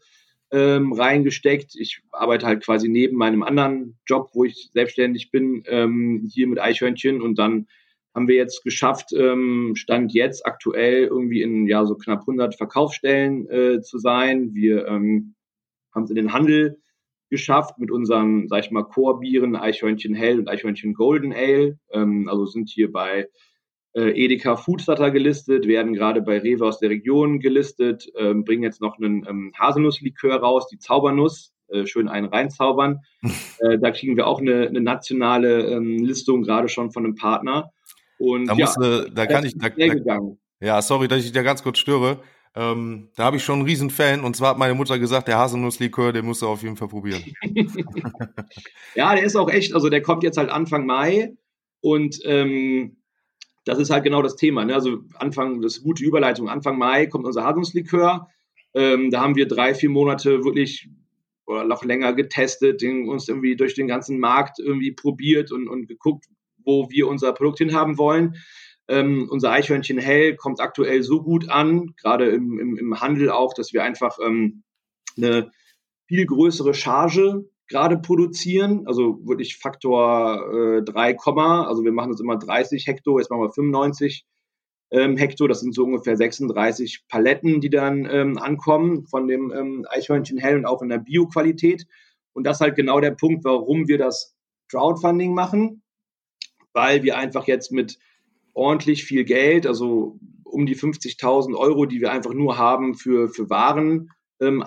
ähm, 0.54 0.94
reingesteckt. 0.94 1.76
Ich 1.76 2.02
arbeite 2.12 2.46
halt 2.46 2.64
quasi 2.64 2.88
neben 2.88 3.18
meinem 3.18 3.44
anderen 3.44 3.98
Job, 4.06 4.30
wo 4.34 4.46
ich 4.46 4.70
selbstständig 4.72 5.32
bin, 5.32 5.64
ähm, 5.66 6.30
hier 6.32 6.48
mit 6.48 6.60
Eichhörnchen 6.60 7.22
und 7.22 7.40
dann 7.40 7.68
haben 8.14 8.28
wir 8.28 8.36
jetzt 8.36 8.64
geschafft, 8.64 9.12
ähm, 9.14 9.74
Stand 9.76 10.14
jetzt 10.14 10.46
aktuell 10.46 11.06
irgendwie 11.06 11.42
in 11.42 11.66
ja 11.66 11.84
so 11.86 11.96
knapp 11.96 12.22
100 12.22 12.56
Verkaufsstellen 12.56 13.50
äh, 13.50 13.82
zu 13.82 13.98
sein. 13.98 14.54
Wir 14.54 14.88
ähm, 14.88 15.34
haben 15.94 16.04
es 16.04 16.12
in 16.12 16.16
den 16.16 16.34
Handel 16.34 16.80
geschafft 17.32 17.80
mit 17.80 17.90
unseren, 17.90 18.48
sag 18.48 18.64
ich 18.64 18.70
mal, 18.70 18.84
Core-Bieren 18.84 19.56
Eichhörnchen 19.56 20.14
Hell 20.14 20.38
und 20.38 20.48
Eichhörnchen 20.48 20.94
Golden 20.94 21.34
Ale. 21.34 21.80
Ähm, 21.92 22.28
also 22.30 22.46
sind 22.46 22.70
hier 22.70 22.92
bei 22.92 23.28
äh, 23.94 24.10
Edeka 24.10 24.56
Foodstarter 24.56 25.12
gelistet, 25.12 25.68
werden 25.68 25.94
gerade 25.94 26.22
bei 26.22 26.40
Rewe 26.40 26.66
aus 26.66 26.80
der 26.80 26.90
Region 26.90 27.40
gelistet, 27.40 28.12
ähm, 28.18 28.44
bringen 28.44 28.64
jetzt 28.64 28.82
noch 28.82 28.98
einen 28.98 29.26
ähm, 29.28 29.54
Haselnusslikör 29.58 30.36
raus, 30.38 30.68
die 30.68 30.80
Zaubernuss, 30.80 31.54
äh, 31.68 31.86
schön 31.86 32.08
einen 32.08 32.28
reinzaubern. 32.28 33.02
äh, 33.60 33.78
da 33.80 33.92
kriegen 33.92 34.18
wir 34.18 34.28
auch 34.28 34.42
eine, 34.42 34.68
eine 34.68 34.82
nationale 34.82 35.68
ähm, 35.68 35.98
Listung 36.04 36.44
gerade 36.44 36.70
schon 36.70 36.92
von 36.92 37.06
einem 37.06 37.16
Partner. 37.16 37.72
Und 38.18 38.48
da, 38.48 38.56
ja, 38.56 39.06
da 39.14 39.26
kann 39.26 39.46
ich, 39.46 39.58
da, 39.58 39.70
da, 39.70 40.20
ja, 40.60 40.82
sorry, 40.82 41.08
dass 41.08 41.26
ich 41.26 41.32
da 41.32 41.42
ganz 41.42 41.62
kurz 41.62 41.78
störe. 41.78 42.20
Ähm, 42.56 43.10
da 43.16 43.24
habe 43.26 43.38
ich 43.38 43.44
schon 43.44 43.60
einen 43.60 43.66
riesen 43.66 43.90
Fan 43.90 44.22
und 44.22 44.36
zwar 44.36 44.52
hat 44.52 44.60
meine 44.60 44.76
Mutter 44.76 45.00
gesagt, 45.00 45.28
der 45.28 45.40
Haselnusslikör, 45.40 46.14
den 46.14 46.26
musst 46.26 46.44
du 46.44 46.48
auf 46.48 46.62
jeden 46.62 46.78
Fall 46.78 46.88
probieren. 46.88 47.24
ja, 48.96 49.16
der 49.16 49.24
ist 49.24 49.36
auch 49.36 49.50
echt, 49.50 49.74
also 49.74 49.90
der 49.90 50.04
kommt 50.04 50.24
jetzt 50.24 50.38
halt 50.38 50.52
Anfang 50.52 50.86
Mai 50.86 51.34
und 51.82 52.20
ähm, 52.26 53.03
das 53.66 53.80
ist 53.80 53.90
halt 53.90 54.04
genau 54.04 54.22
das 54.22 54.36
Thema. 54.36 54.66
Ne? 54.66 54.74
Also 54.74 55.00
Anfang, 55.16 55.62
das 55.62 55.78
ist 55.78 55.84
gute 55.84 56.04
Überleitung. 56.04 56.50
Anfang 56.50 56.78
Mai 56.78 57.08
kommt 57.08 57.26
unser 57.26 57.44
Haselnusslikör. 57.44 58.28
Ähm, 58.74 59.12
da 59.12 59.22
haben 59.22 59.36
wir 59.36 59.48
drei, 59.48 59.74
vier 59.74 59.90
Monate 59.90 60.44
wirklich 60.44 60.90
oder 61.46 61.66
noch 61.66 61.84
länger 61.84 62.14
getestet, 62.14 62.82
den, 62.82 63.08
uns 63.10 63.28
irgendwie 63.28 63.56
durch 63.56 63.74
den 63.74 63.88
ganzen 63.88 64.20
Markt 64.20 64.60
irgendwie 64.60 64.92
probiert 64.92 65.52
und, 65.52 65.68
und 65.68 65.88
geguckt, 65.88 66.26
wo 66.64 66.90
wir 66.90 67.08
unser 67.08 67.34
Produkt 67.34 67.60
hinhaben 67.60 67.98
wollen. 67.98 68.36
Ähm, 68.88 69.28
unser 69.30 69.52
Eichhörnchen 69.52 69.98
Hell 69.98 70.36
kommt 70.36 70.60
aktuell 70.60 71.04
so 71.04 71.22
gut 71.22 71.50
an, 71.50 71.94
gerade 71.96 72.30
im, 72.30 72.60
im, 72.60 72.78
im 72.78 73.02
Handel 73.02 73.30
auch, 73.30 73.54
dass 73.54 73.74
wir 73.74 73.84
einfach 73.84 74.18
ähm, 74.26 74.64
eine 75.18 75.52
viel 76.08 76.26
größere 76.26 76.74
Charge 76.74 77.46
gerade 77.68 77.98
produzieren, 77.98 78.88
also 78.88 79.20
wirklich 79.26 79.58
Faktor 79.58 80.80
äh, 80.80 80.84
3, 80.84 81.18
also 81.18 81.84
wir 81.84 81.92
machen 81.92 82.12
das 82.12 82.22
immer 82.22 82.38
30 82.38 82.86
Hektar, 82.88 83.18
jetzt 83.18 83.30
machen 83.30 83.42
wir 83.42 83.52
95 83.52 84.26
ähm, 84.94 85.18
Hektar, 85.18 85.48
das 85.48 85.62
sind 85.62 85.74
so 85.74 85.84
ungefähr 85.84 86.16
36 86.16 87.06
Paletten, 87.10 87.62
die 87.62 87.72
dann 87.72 88.06
ähm, 88.06 88.38
ankommen 88.38 89.08
von 89.08 89.28
dem 89.28 89.52
ähm, 89.52 89.86
Eichhörnchen 89.90 90.38
Hell 90.38 90.58
und 90.58 90.66
auch 90.66 90.84
in 90.84 90.90
der 90.90 91.00
Bioqualität. 91.00 91.88
Und 92.34 92.46
das 92.46 92.58
ist 92.58 92.62
halt 92.62 92.76
genau 92.76 93.00
der 93.00 93.12
Punkt, 93.12 93.44
warum 93.44 93.88
wir 93.88 93.98
das 93.98 94.36
Crowdfunding 94.70 95.34
machen, 95.34 95.82
weil 96.74 97.02
wir 97.04 97.18
einfach 97.18 97.48
jetzt 97.48 97.72
mit 97.72 97.98
ordentlich 98.54 99.04
viel 99.04 99.24
Geld, 99.24 99.66
also 99.66 100.20
um 100.44 100.68
die 100.68 100.76
50.000 100.76 101.56
Euro, 101.56 101.88
die 101.88 102.00
wir 102.00 102.12
einfach 102.12 102.34
nur 102.34 102.60
haben 102.60 102.94
für, 102.94 103.30
für 103.30 103.50
Wareneinsatz, 103.50 104.14
ähm, 104.44 104.64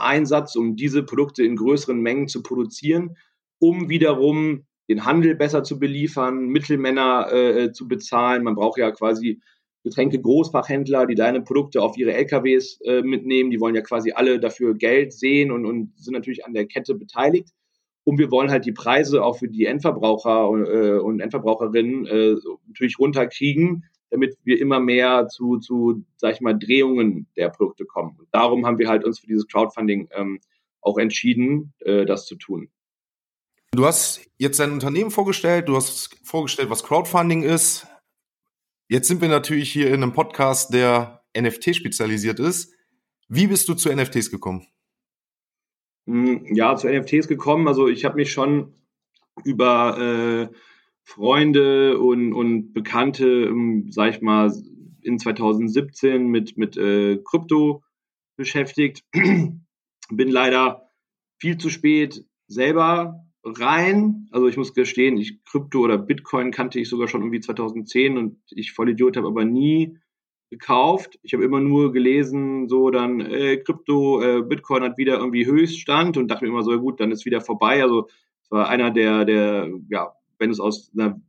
um 0.56 0.76
diese 0.76 1.02
Produkte 1.02 1.44
in 1.44 1.56
größeren 1.56 2.00
Mengen 2.00 2.28
zu 2.28 2.42
produzieren, 2.42 3.16
um 3.58 3.88
wiederum 3.88 4.66
den 4.88 5.04
Handel 5.04 5.34
besser 5.34 5.64
zu 5.64 5.78
beliefern, 5.78 6.46
Mittelmänner 6.46 7.32
äh, 7.32 7.72
zu 7.72 7.88
bezahlen. 7.88 8.44
Man 8.44 8.54
braucht 8.54 8.78
ja 8.78 8.90
quasi 8.90 9.40
Getränke 9.86 10.20
Großfachhändler, 10.20 11.06
die 11.06 11.14
deine 11.14 11.42
Produkte 11.42 11.80
auf 11.80 11.96
ihre 11.96 12.12
LKWs 12.12 12.80
äh, 12.80 13.02
mitnehmen. 13.02 13.52
Die 13.52 13.60
wollen 13.60 13.76
ja 13.76 13.82
quasi 13.82 14.10
alle 14.10 14.40
dafür 14.40 14.74
Geld 14.74 15.12
sehen 15.12 15.52
und, 15.52 15.64
und 15.64 15.96
sind 15.96 16.12
natürlich 16.12 16.44
an 16.44 16.54
der 16.54 16.66
Kette 16.66 16.96
beteiligt. 16.96 17.50
Und 18.02 18.18
wir 18.18 18.32
wollen 18.32 18.50
halt 18.50 18.64
die 18.64 18.72
Preise 18.72 19.22
auch 19.22 19.38
für 19.38 19.48
die 19.48 19.64
Endverbraucher 19.64 20.48
äh, 20.50 20.98
und 20.98 21.20
Endverbraucherinnen 21.20 22.04
äh, 22.06 22.34
natürlich 22.66 22.98
runterkriegen, 22.98 23.84
damit 24.16 24.38
wir 24.44 24.58
immer 24.58 24.80
mehr 24.80 25.28
zu, 25.28 25.58
zu, 25.58 26.02
sag 26.16 26.34
ich 26.34 26.40
mal, 26.40 26.58
Drehungen 26.58 27.26
der 27.36 27.50
Produkte 27.50 27.84
kommen. 27.84 28.16
Und 28.18 28.28
darum 28.32 28.64
haben 28.64 28.78
wir 28.78 28.88
halt 28.88 29.04
uns 29.04 29.18
für 29.18 29.26
dieses 29.26 29.46
Crowdfunding 29.46 30.08
ähm, 30.12 30.40
auch 30.80 30.96
entschieden, 30.96 31.74
äh, 31.80 32.06
das 32.06 32.24
zu 32.24 32.36
tun. 32.36 32.70
Du 33.72 33.84
hast 33.84 34.26
jetzt 34.38 34.58
dein 34.58 34.72
Unternehmen 34.72 35.10
vorgestellt, 35.10 35.68
du 35.68 35.76
hast 35.76 36.16
vorgestellt, 36.24 36.70
was 36.70 36.82
Crowdfunding 36.82 37.42
ist. 37.42 37.86
Jetzt 38.88 39.08
sind 39.08 39.20
wir 39.20 39.28
natürlich 39.28 39.70
hier 39.70 39.88
in 39.88 40.02
einem 40.02 40.14
Podcast, 40.14 40.72
der 40.72 41.22
NFT 41.36 41.76
spezialisiert 41.76 42.40
ist. 42.40 42.72
Wie 43.28 43.48
bist 43.48 43.68
du 43.68 43.74
zu 43.74 43.94
NFTs 43.94 44.30
gekommen? 44.30 44.66
Hm, 46.06 46.54
ja, 46.54 46.74
zu 46.76 46.88
NFTs 46.88 47.28
gekommen. 47.28 47.68
Also 47.68 47.88
ich 47.88 48.06
habe 48.06 48.16
mich 48.16 48.32
schon 48.32 48.72
über 49.44 49.98
äh, 50.50 50.56
Freunde 51.06 52.00
und, 52.00 52.32
und 52.32 52.72
Bekannte, 52.74 53.26
ähm, 53.26 53.86
sag 53.90 54.10
ich 54.10 54.22
mal, 54.22 54.52
in 55.02 55.20
2017 55.20 56.26
mit, 56.26 56.58
mit 56.58 56.76
äh, 56.76 57.18
Krypto 57.24 57.84
beschäftigt. 58.36 59.04
Bin 59.12 60.28
leider 60.28 60.90
viel 61.38 61.58
zu 61.58 61.70
spät 61.70 62.24
selber 62.48 63.24
rein. 63.44 64.26
Also 64.32 64.48
ich 64.48 64.56
muss 64.56 64.74
gestehen, 64.74 65.16
ich 65.16 65.44
Krypto 65.44 65.78
oder 65.78 65.96
Bitcoin 65.96 66.50
kannte 66.50 66.80
ich 66.80 66.88
sogar 66.88 67.06
schon 67.06 67.22
irgendwie 67.22 67.40
2010 67.40 68.18
und 68.18 68.40
ich 68.50 68.72
Vollidiot 68.72 69.16
habe 69.16 69.28
aber 69.28 69.44
nie 69.44 69.96
gekauft. 70.50 71.20
Ich 71.22 71.34
habe 71.34 71.44
immer 71.44 71.60
nur 71.60 71.92
gelesen, 71.92 72.68
so 72.68 72.90
dann 72.90 73.20
äh, 73.20 73.58
Krypto, 73.58 74.22
äh, 74.22 74.42
Bitcoin 74.42 74.82
hat 74.82 74.98
wieder 74.98 75.18
irgendwie 75.18 75.46
Höchststand 75.46 76.16
und 76.16 76.28
dachte 76.28 76.44
mir 76.44 76.50
immer 76.50 76.64
so, 76.64 76.72
ja 76.72 76.78
gut, 76.78 76.98
dann 76.98 77.12
ist 77.12 77.26
wieder 77.26 77.40
vorbei. 77.40 77.80
Also 77.80 78.08
es 78.42 78.50
war 78.50 78.68
einer 78.68 78.90
der, 78.90 79.24
der, 79.24 79.70
ja, 79.88 80.15
wenn 80.38 80.48
du 80.48 80.52
es 80.52 80.60
aus 80.60 80.90
einer 80.94 81.20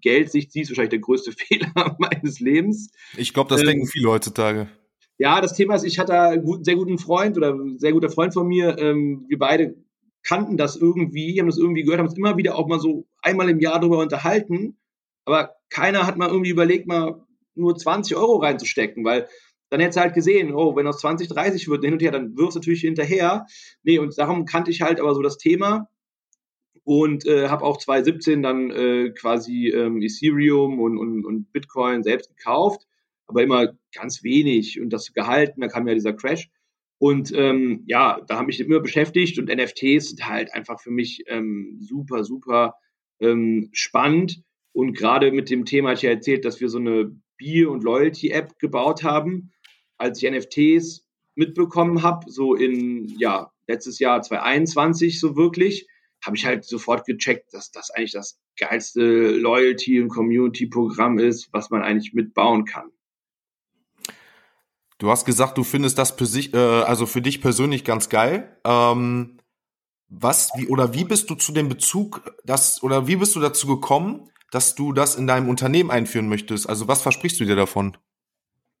Geldsicht 0.00 0.52
siehst, 0.52 0.70
wahrscheinlich 0.70 0.90
der 0.90 1.00
größte 1.00 1.32
Fehler 1.36 1.96
meines 1.98 2.40
Lebens. 2.40 2.90
Ich 3.16 3.32
glaube, 3.32 3.50
das 3.50 3.60
ähm, 3.60 3.66
denken 3.66 3.86
viele 3.86 4.10
heutzutage. 4.10 4.68
Ja, 5.18 5.40
das 5.40 5.54
Thema 5.54 5.74
ist, 5.74 5.84
ich 5.84 5.98
hatte 5.98 6.18
einen 6.18 6.64
sehr 6.64 6.76
guten 6.76 6.98
Freund 6.98 7.36
oder 7.36 7.54
ein 7.54 7.78
sehr 7.78 7.92
guter 7.92 8.10
Freund 8.10 8.34
von 8.34 8.46
mir. 8.46 8.78
Ähm, 8.78 9.24
wir 9.28 9.38
beide 9.38 9.76
kannten 10.22 10.56
das 10.56 10.76
irgendwie, 10.76 11.38
haben 11.38 11.46
das 11.46 11.58
irgendwie 11.58 11.84
gehört, 11.84 12.00
haben 12.00 12.08
uns 12.08 12.18
immer 12.18 12.36
wieder 12.36 12.56
auch 12.56 12.66
mal 12.66 12.80
so 12.80 13.06
einmal 13.22 13.48
im 13.48 13.60
Jahr 13.60 13.80
darüber 13.80 13.98
unterhalten. 13.98 14.76
Aber 15.24 15.54
keiner 15.70 16.06
hat 16.06 16.16
mal 16.16 16.28
irgendwie 16.28 16.50
überlegt, 16.50 16.86
mal 16.86 17.24
nur 17.54 17.76
20 17.76 18.16
Euro 18.16 18.36
reinzustecken, 18.36 19.04
weil 19.04 19.28
dann 19.70 19.80
hättest 19.80 19.96
du 19.96 20.02
halt 20.02 20.14
gesehen, 20.14 20.54
oh, 20.54 20.76
wenn 20.76 20.86
aus 20.86 20.98
20, 20.98 21.28
30 21.28 21.68
wird 21.68 21.84
hin 21.84 21.94
und 21.94 22.02
her, 22.02 22.12
dann 22.12 22.36
wirfst 22.36 22.56
du 22.56 22.60
natürlich 22.60 22.82
hinterher. 22.82 23.46
Nee, 23.82 23.98
und 23.98 24.16
darum 24.18 24.44
kannte 24.44 24.70
ich 24.70 24.82
halt 24.82 25.00
aber 25.00 25.14
so 25.14 25.22
das 25.22 25.38
Thema 25.38 25.88
und 26.86 27.26
äh, 27.26 27.48
habe 27.48 27.64
auch 27.64 27.78
2017 27.78 28.44
dann 28.44 28.70
äh, 28.70 29.10
quasi 29.10 29.70
ähm, 29.70 30.00
Ethereum 30.00 30.78
und, 30.78 30.98
und, 30.98 31.26
und 31.26 31.52
Bitcoin 31.52 32.04
selbst 32.04 32.28
gekauft, 32.36 32.86
aber 33.26 33.42
immer 33.42 33.72
ganz 33.92 34.22
wenig 34.22 34.80
und 34.80 34.90
das 34.90 35.12
gehalten, 35.12 35.60
da 35.60 35.66
kam 35.66 35.88
ja 35.88 35.94
dieser 35.94 36.12
Crash. 36.12 36.48
Und 36.98 37.32
ähm, 37.34 37.82
ja, 37.86 38.20
da 38.28 38.38
habe 38.38 38.52
ich 38.52 38.60
mich 38.60 38.68
immer 38.68 38.78
beschäftigt 38.78 39.36
und 39.40 39.48
NFTs 39.48 40.10
sind 40.10 40.28
halt 40.28 40.54
einfach 40.54 40.80
für 40.80 40.92
mich 40.92 41.24
ähm, 41.26 41.76
super, 41.80 42.22
super 42.22 42.76
ähm, 43.18 43.68
spannend. 43.72 44.44
Und 44.72 44.96
gerade 44.96 45.32
mit 45.32 45.50
dem 45.50 45.64
Thema 45.64 45.90
hatte 45.90 45.98
ich 45.98 46.02
ja 46.04 46.10
erzählt, 46.10 46.44
dass 46.44 46.60
wir 46.60 46.68
so 46.68 46.78
eine 46.78 47.10
Bier- 47.36 47.72
und 47.72 47.82
Loyalty-App 47.82 48.60
gebaut 48.60 49.02
haben. 49.02 49.50
Als 49.98 50.22
ich 50.22 50.30
NFTs 50.30 51.04
mitbekommen 51.34 52.04
habe, 52.04 52.30
so 52.30 52.54
in, 52.54 53.08
ja, 53.18 53.50
letztes 53.66 53.98
Jahr 53.98 54.22
2021 54.22 55.18
so 55.18 55.36
wirklich, 55.36 55.88
habe 56.24 56.36
ich 56.36 56.44
halt 56.46 56.64
sofort 56.64 57.06
gecheckt, 57.06 57.52
dass 57.52 57.70
das 57.70 57.90
eigentlich 57.90 58.12
das 58.12 58.38
geilste 58.58 59.30
Loyalty- 59.30 60.00
und 60.00 60.08
Community-Programm 60.08 61.18
ist, 61.18 61.48
was 61.52 61.70
man 61.70 61.82
eigentlich 61.82 62.14
mitbauen 62.14 62.64
kann. 62.64 62.90
Du 64.98 65.10
hast 65.10 65.26
gesagt, 65.26 65.58
du 65.58 65.64
findest 65.64 65.98
das 65.98 66.12
für 66.12 66.26
sich, 66.26 66.54
äh, 66.54 66.56
also 66.56 67.06
für 67.06 67.20
dich 67.20 67.40
persönlich 67.40 67.84
ganz 67.84 68.08
geil. 68.08 68.56
Ähm, 68.64 69.38
was, 70.08 70.50
wie 70.56 70.68
oder 70.68 70.94
wie 70.94 71.04
bist 71.04 71.28
du 71.28 71.34
zu 71.34 71.52
dem 71.52 71.68
Bezug, 71.68 72.22
das 72.44 72.82
oder 72.82 73.06
wie 73.06 73.16
bist 73.16 73.36
du 73.36 73.40
dazu 73.40 73.66
gekommen, 73.66 74.30
dass 74.50 74.74
du 74.74 74.92
das 74.92 75.16
in 75.16 75.26
deinem 75.26 75.48
Unternehmen 75.48 75.90
einführen 75.90 76.28
möchtest? 76.28 76.68
Also 76.68 76.88
was 76.88 77.02
versprichst 77.02 77.38
du 77.40 77.44
dir 77.44 77.56
davon? 77.56 77.96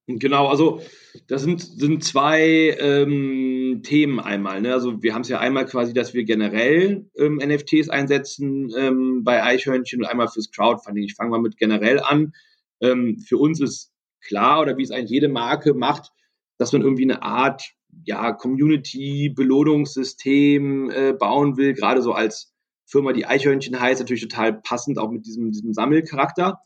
Genau, 0.08 0.46
also 0.46 0.80
das 1.26 1.42
sind, 1.42 1.60
sind 1.60 2.04
zwei 2.04 2.76
ähm, 2.78 3.80
Themen 3.82 4.20
einmal. 4.20 4.60
Ne? 4.60 4.72
Also 4.72 5.02
wir 5.02 5.12
haben 5.12 5.22
es 5.22 5.28
ja 5.28 5.40
einmal 5.40 5.66
quasi, 5.66 5.92
dass 5.92 6.14
wir 6.14 6.22
generell 6.22 7.10
ähm, 7.16 7.40
NFTs 7.44 7.88
einsetzen 7.88 8.72
ähm, 8.76 9.24
bei 9.24 9.42
Eichhörnchen 9.42 10.02
und 10.02 10.06
einmal 10.06 10.28
fürs 10.28 10.52
Crowdfunding. 10.52 11.02
Ich 11.02 11.14
fange 11.14 11.30
mal 11.30 11.40
mit 11.40 11.56
generell 11.56 11.98
an. 11.98 12.34
Ähm, 12.80 13.18
für 13.18 13.36
uns 13.36 13.60
ist 13.60 13.90
klar 14.20 14.60
oder 14.60 14.78
wie 14.78 14.84
es 14.84 14.92
eigentlich 14.92 15.10
jede 15.10 15.28
Marke 15.28 15.74
macht, 15.74 16.12
dass 16.56 16.72
man 16.72 16.82
irgendwie 16.82 17.02
eine 17.02 17.22
Art 17.22 17.64
ja, 18.04 18.32
Community-Belohnungssystem 18.32 20.90
äh, 20.90 21.14
bauen 21.14 21.56
will, 21.56 21.74
gerade 21.74 22.00
so 22.00 22.12
als 22.12 22.54
Firma, 22.84 23.12
die 23.12 23.26
Eichhörnchen 23.26 23.80
heißt, 23.80 23.98
natürlich 24.00 24.22
total 24.22 24.60
passend 24.60 24.98
auch 24.98 25.10
mit 25.10 25.26
diesem, 25.26 25.50
diesem 25.50 25.72
Sammelcharakter. 25.72 26.60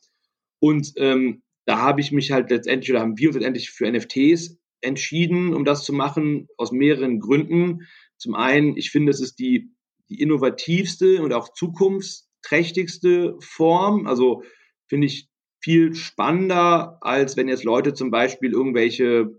Und 0.59 0.93
ähm, 0.97 1.41
da 1.71 1.79
habe 1.79 2.00
ich 2.00 2.11
mich 2.11 2.33
halt 2.33 2.50
letztendlich 2.50 2.91
oder 2.91 2.99
haben 2.99 3.17
wir 3.17 3.29
uns 3.29 3.37
letztendlich 3.37 3.71
für 3.71 3.89
NFTs 3.89 4.59
entschieden, 4.81 5.55
um 5.55 5.65
das 5.65 5.85
zu 5.85 5.93
machen, 5.93 6.49
aus 6.57 6.73
mehreren 6.73 7.21
Gründen. 7.21 7.87
Zum 8.17 8.35
einen, 8.35 8.77
ich 8.77 8.91
finde, 8.91 9.11
es 9.11 9.21
ist 9.21 9.39
die, 9.39 9.71
die 10.09 10.21
innovativste 10.21 11.23
und 11.23 11.33
auch 11.33 11.53
zukunftsträchtigste 11.53 13.37
Form. 13.39 14.09
Also 14.09 14.43
finde 14.89 15.07
ich 15.07 15.29
viel 15.62 15.95
spannender, 15.95 16.99
als 17.03 17.37
wenn 17.37 17.47
jetzt 17.47 17.62
Leute 17.62 17.95
zum 17.95 18.11
Beispiel 18.11 18.50
irgendwelche 18.50 19.31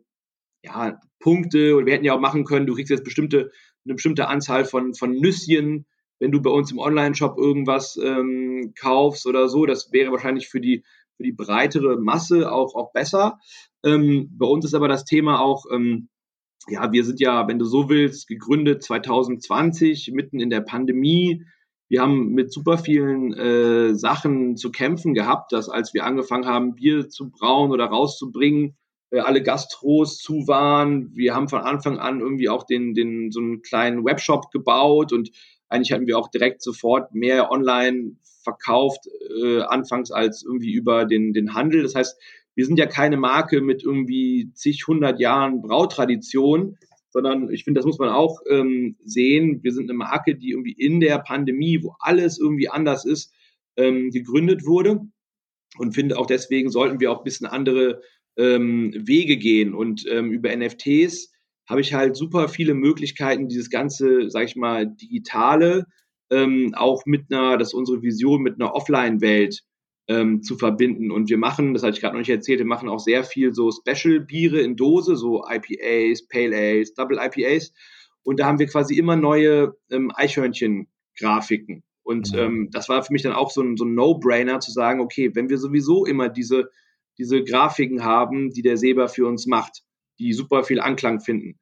ja, 0.64 1.02
Punkte, 1.20 1.76
oder 1.76 1.86
wir 1.86 1.94
hätten 1.96 2.06
ja 2.06 2.16
auch 2.16 2.22
machen 2.22 2.46
können, 2.46 2.66
du 2.66 2.76
kriegst 2.76 2.92
jetzt 2.92 3.04
bestimmte, 3.04 3.52
eine 3.84 3.96
bestimmte 3.96 4.30
Anzahl 4.30 4.64
von, 4.64 4.94
von 4.94 5.12
Nüsschen, 5.12 5.86
wenn 6.20 6.32
du 6.32 6.42
bei 6.42 6.50
uns 6.50 6.72
im 6.72 6.80
Online-Shop 6.80 7.38
irgendwas 7.38 8.00
ähm, 8.02 8.74
kaufst 8.80 9.28
oder 9.28 9.50
so. 9.50 9.66
Das 9.66 9.92
wäre 9.92 10.14
wahrscheinlich 10.14 10.48
für 10.48 10.62
die, 10.62 10.86
für 11.22 11.24
die 11.24 11.32
breitere 11.32 11.98
Masse 11.98 12.52
auch, 12.52 12.76
auch 12.76 12.92
besser. 12.92 13.40
Ähm, 13.86 14.30
bei 14.38 14.48
uns 14.48 14.66
ist 14.66 14.74
aber 14.74 14.88
das 14.88 15.06
Thema 15.06 15.40
auch, 15.40 15.66
ähm, 15.72 16.10
ja, 16.68 16.92
wir 16.92 17.04
sind 17.04 17.20
ja, 17.20 17.48
wenn 17.48 17.60
du 17.60 17.66
so 17.66 17.90
willst, 17.90 18.28
gegründet 18.28 18.84
2020, 18.84 20.12
mitten 20.14 20.40
in 20.40 20.50
der 20.50 20.62
Pandemie. 20.62 21.44
Wir 21.90 22.02
haben 22.02 22.30
mit 22.30 22.52
super 22.52 22.78
vielen 22.78 23.34
äh, 23.34 23.96
Sachen 23.96 24.58
zu 24.58 24.72
kämpfen 24.72 25.14
gehabt, 25.14 25.52
dass 25.52 25.70
als 25.70 25.94
wir 25.94 26.06
angefangen 26.06 26.46
haben, 26.46 26.76
Bier 26.76 27.10
zu 27.10 27.30
brauen 27.30 27.72
oder 27.72 27.86
rauszubringen, 27.86 28.78
äh, 29.12 29.20
alle 29.20 29.44
Gastros 29.44 30.18
zu 30.18 30.48
waren. 30.48 31.16
Wir 31.16 31.36
haben 31.36 31.50
von 31.50 31.62
Anfang 31.62 32.00
an 32.00 32.20
irgendwie 32.20 32.50
auch 32.50 32.64
den, 32.64 32.94
den, 32.94 33.32
so 33.32 33.40
einen 33.40 33.62
kleinen 33.62 34.06
Webshop 34.06 34.52
gebaut 34.52 35.14
und 35.14 35.32
eigentlich 35.70 35.92
hatten 35.92 36.08
wir 36.08 36.18
auch 36.18 36.30
direkt 36.30 36.62
sofort 36.62 37.14
mehr 37.14 37.52
online 37.52 38.18
verkauft, 38.44 39.08
äh, 39.44 39.62
anfangs 39.62 40.12
als 40.12 40.44
irgendwie 40.44 40.74
über 40.74 41.06
den, 41.06 41.34
den 41.34 41.54
Handel. 41.54 41.84
Das 41.84 41.96
heißt, 41.96 42.18
wir 42.56 42.66
sind 42.66 42.78
ja 42.78 42.86
keine 42.86 43.18
Marke 43.18 43.62
mit 43.62 43.84
irgendwie 43.84 44.52
zig, 44.54 44.86
hundert 44.88 45.20
Jahren 45.20 45.62
Brautradition, 45.62 46.78
sondern 47.10 47.50
ich 47.50 47.64
finde, 47.64 47.80
das 47.80 47.86
muss 47.86 48.00
man 48.00 48.10
auch 48.10 48.40
ähm, 48.50 48.98
sehen. 49.04 49.64
Wir 49.64 49.74
sind 49.74 49.90
eine 49.90 49.98
Marke, 49.98 50.36
die 50.36 50.52
irgendwie 50.52 50.74
in 50.74 51.00
der 51.00 51.20
Pandemie, 51.20 51.84
wo 51.84 51.96
alles 52.00 52.40
irgendwie 52.40 52.70
anders 52.70 53.06
ist, 53.06 53.34
ähm, 53.78 54.12
gegründet 54.12 54.66
wurde. 54.66 55.02
Und 55.78 55.94
finde 55.94 56.18
auch 56.18 56.26
deswegen 56.26 56.70
sollten 56.70 57.00
wir 57.00 57.12
auch 57.12 57.20
ein 57.20 57.24
bisschen 57.24 57.48
andere 57.48 58.02
ähm, 58.38 58.94
Wege 58.96 59.38
gehen. 59.38 59.74
Und 59.74 60.06
ähm, 60.10 60.32
über 60.32 60.56
NFTs 60.56 61.32
habe 61.68 61.82
ich 61.82 61.94
halt 61.94 62.16
super 62.16 62.50
viele 62.50 62.74
Möglichkeiten, 62.74 63.48
dieses 63.48 63.70
ganze, 63.70 64.30
sag 64.30 64.46
ich 64.46 64.56
mal, 64.56 64.88
digitale 64.88 65.86
ähm, 66.32 66.74
auch 66.76 67.06
mit 67.06 67.32
einer, 67.32 67.58
das 67.58 67.70
ist 67.70 67.74
unsere 67.74 68.02
Vision, 68.02 68.42
mit 68.42 68.56
einer 68.56 68.74
Offline-Welt 68.74 69.62
ähm, 70.08 70.42
zu 70.42 70.58
verbinden. 70.58 71.12
Und 71.12 71.30
wir 71.30 71.38
machen, 71.38 71.74
das 71.74 71.84
hatte 71.84 71.96
ich 71.96 72.02
gerade 72.02 72.16
noch 72.16 72.22
nicht 72.22 72.30
erzählt, 72.30 72.60
wir 72.60 72.66
machen 72.66 72.90
auch 72.90 73.00
sehr 73.00 73.24
viel 73.24 73.54
so 73.54 73.72
Special-Biere 73.72 74.60
in 74.62 74.76
Dose, 74.76 75.16
so 75.16 75.44
IPAs, 75.48 76.28
Pale 76.28 76.56
Ales, 76.56 76.94
Double 76.94 77.20
IPAs. 77.22 77.74
Und 78.24 78.40
da 78.40 78.46
haben 78.46 78.60
wir 78.60 78.68
quasi 78.68 78.98
immer 78.98 79.16
neue 79.16 79.74
ähm, 79.90 80.12
Eichhörnchen-Grafiken. 80.16 81.84
Und 82.04 82.34
mhm. 82.34 82.40
ähm, 82.40 82.70
das 82.72 82.90
war 82.90 83.04
für 83.04 83.14
mich 83.14 83.22
dann 83.22 83.34
auch 83.34 83.52
so 83.52 83.62
ein, 83.62 83.78
so 83.78 83.86
ein 83.86 83.94
No-Brainer 83.94 84.60
zu 84.60 84.72
sagen, 84.72 85.02
okay, 85.02 85.32
wenn 85.34 85.50
wir 85.50 85.58
sowieso 85.58 86.06
immer 86.06 86.30
diese 86.30 86.70
diese 87.18 87.44
Grafiken 87.44 88.04
haben, 88.04 88.52
die 88.52 88.62
der 88.62 88.78
Seba 88.78 89.08
für 89.08 89.28
uns 89.28 89.46
macht, 89.46 89.84
die 90.20 90.34
super 90.34 90.64
viel 90.64 90.80
Anklang 90.80 91.20
finden. 91.20 91.60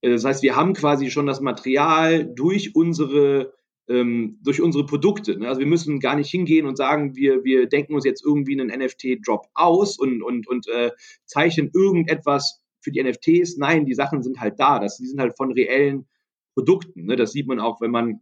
Äh, 0.00 0.10
das 0.10 0.24
heißt, 0.24 0.42
wir 0.42 0.56
haben 0.56 0.74
quasi 0.74 1.10
schon 1.10 1.26
das 1.26 1.40
Material 1.40 2.26
durch 2.34 2.74
unsere 2.74 3.54
ähm, 3.88 4.38
durch 4.42 4.60
unsere 4.60 4.86
Produkte. 4.86 5.38
Ne? 5.38 5.48
Also 5.48 5.60
wir 5.60 5.66
müssen 5.66 6.00
gar 6.00 6.16
nicht 6.16 6.30
hingehen 6.30 6.66
und 6.66 6.76
sagen, 6.76 7.14
wir, 7.14 7.44
wir 7.44 7.68
denken 7.68 7.94
uns 7.94 8.04
jetzt 8.04 8.24
irgendwie 8.24 8.58
einen 8.58 8.68
NFT-Drop 8.68 9.46
aus 9.54 9.98
und, 9.98 10.22
und, 10.22 10.48
und 10.48 10.68
äh, 10.68 10.90
zeichnen 11.24 11.70
irgendetwas 11.72 12.62
für 12.80 12.90
die 12.90 13.02
NFTs. 13.02 13.56
Nein, 13.56 13.84
die 13.84 13.94
Sachen 13.94 14.22
sind 14.22 14.40
halt 14.40 14.58
da. 14.58 14.78
Das, 14.78 14.96
die 14.98 15.06
sind 15.06 15.20
halt 15.20 15.36
von 15.36 15.52
reellen 15.52 16.06
Produkten. 16.54 17.06
Ne? 17.06 17.16
Das 17.16 17.32
sieht 17.32 17.46
man 17.46 17.60
auch, 17.60 17.80
wenn 17.80 17.90
man, 17.90 18.20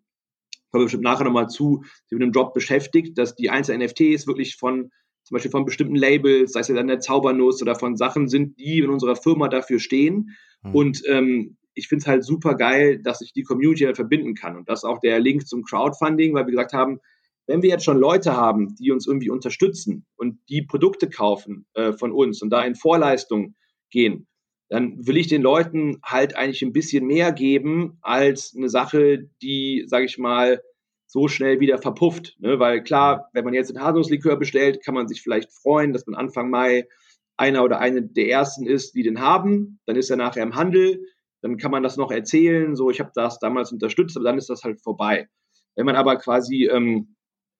kommen 0.70 0.82
wir 0.82 0.84
bestimmt 0.84 1.04
nachher 1.04 1.24
nochmal 1.24 1.48
zu, 1.48 1.84
sich 2.06 2.18
mit 2.18 2.22
dem 2.22 2.32
Drop 2.32 2.52
beschäftigt, 2.52 3.16
dass 3.16 3.34
die 3.34 3.50
einzelnen 3.50 3.86
NFTs 3.86 4.26
wirklich 4.26 4.56
von 4.56 4.90
zum 5.24 5.36
Beispiel 5.36 5.50
von 5.50 5.64
bestimmten 5.64 5.96
Labels, 5.96 6.52
sei 6.52 6.60
es 6.60 6.68
ja 6.68 6.74
dann 6.74 6.86
der 6.86 7.00
Zaubernuss 7.00 7.62
oder 7.62 7.74
von 7.74 7.96
Sachen 7.96 8.28
sind, 8.28 8.58
die 8.58 8.80
in 8.80 8.90
unserer 8.90 9.16
Firma 9.16 9.48
dafür 9.48 9.80
stehen. 9.80 10.36
Mhm. 10.62 10.74
Und 10.74 11.02
ähm, 11.08 11.56
ich 11.74 11.88
finde 11.88 12.02
es 12.02 12.06
halt 12.06 12.24
super 12.24 12.54
geil, 12.54 13.00
dass 13.02 13.20
ich 13.20 13.32
die 13.32 13.42
Community 13.42 13.84
halt 13.84 13.96
verbinden 13.96 14.34
kann. 14.34 14.56
Und 14.56 14.68
das 14.68 14.80
ist 14.80 14.84
auch 14.84 15.00
der 15.00 15.20
Link 15.20 15.46
zum 15.46 15.64
Crowdfunding, 15.64 16.34
weil 16.34 16.46
wir 16.46 16.52
gesagt 16.52 16.72
haben, 16.72 17.00
wenn 17.46 17.62
wir 17.62 17.68
jetzt 17.68 17.84
schon 17.84 17.98
Leute 17.98 18.36
haben, 18.36 18.74
die 18.76 18.90
uns 18.90 19.06
irgendwie 19.06 19.30
unterstützen 19.30 20.06
und 20.16 20.38
die 20.48 20.62
Produkte 20.62 21.10
kaufen 21.10 21.66
äh, 21.74 21.92
von 21.92 22.12
uns 22.12 22.40
und 22.42 22.50
da 22.50 22.62
in 22.64 22.74
Vorleistung 22.74 23.54
gehen, 23.90 24.26
dann 24.68 25.06
will 25.06 25.18
ich 25.18 25.26
den 25.26 25.42
Leuten 25.42 25.98
halt 26.02 26.36
eigentlich 26.36 26.62
ein 26.62 26.72
bisschen 26.72 27.06
mehr 27.06 27.32
geben 27.32 27.98
als 28.00 28.54
eine 28.56 28.68
Sache, 28.68 29.28
die, 29.42 29.84
sage 29.86 30.06
ich 30.06 30.16
mal, 30.16 30.62
so 31.06 31.28
schnell 31.28 31.60
wieder 31.60 31.78
verpufft. 31.78 32.36
Ne? 32.40 32.58
Weil 32.58 32.82
klar, 32.82 33.28
wenn 33.34 33.44
man 33.44 33.54
jetzt 33.54 33.70
ein 33.70 33.80
Haselnusslikör 33.80 34.36
bestellt, 34.36 34.82
kann 34.82 34.94
man 34.94 35.06
sich 35.06 35.22
vielleicht 35.22 35.52
freuen, 35.52 35.92
dass 35.92 36.06
man 36.06 36.16
Anfang 36.16 36.50
Mai 36.50 36.88
einer 37.36 37.62
oder 37.62 37.78
eine 37.78 38.02
der 38.02 38.28
ersten 38.28 38.66
ist, 38.66 38.94
die 38.94 39.02
den 39.02 39.20
haben. 39.20 39.80
Dann 39.86 39.96
ist 39.96 40.10
er 40.10 40.16
nachher 40.16 40.42
im 40.42 40.54
Handel 40.54 41.04
dann 41.44 41.58
kann 41.58 41.70
man 41.70 41.82
das 41.82 41.98
noch 41.98 42.10
erzählen, 42.10 42.74
so 42.74 42.88
ich 42.88 43.00
habe 43.00 43.10
das 43.14 43.38
damals 43.38 43.70
unterstützt, 43.70 44.16
aber 44.16 44.24
dann 44.24 44.38
ist 44.38 44.48
das 44.48 44.64
halt 44.64 44.80
vorbei. 44.80 45.28
Wenn 45.76 45.84
man 45.84 45.94
aber 45.94 46.16
quasi 46.16 46.70
ähm, 46.72 47.16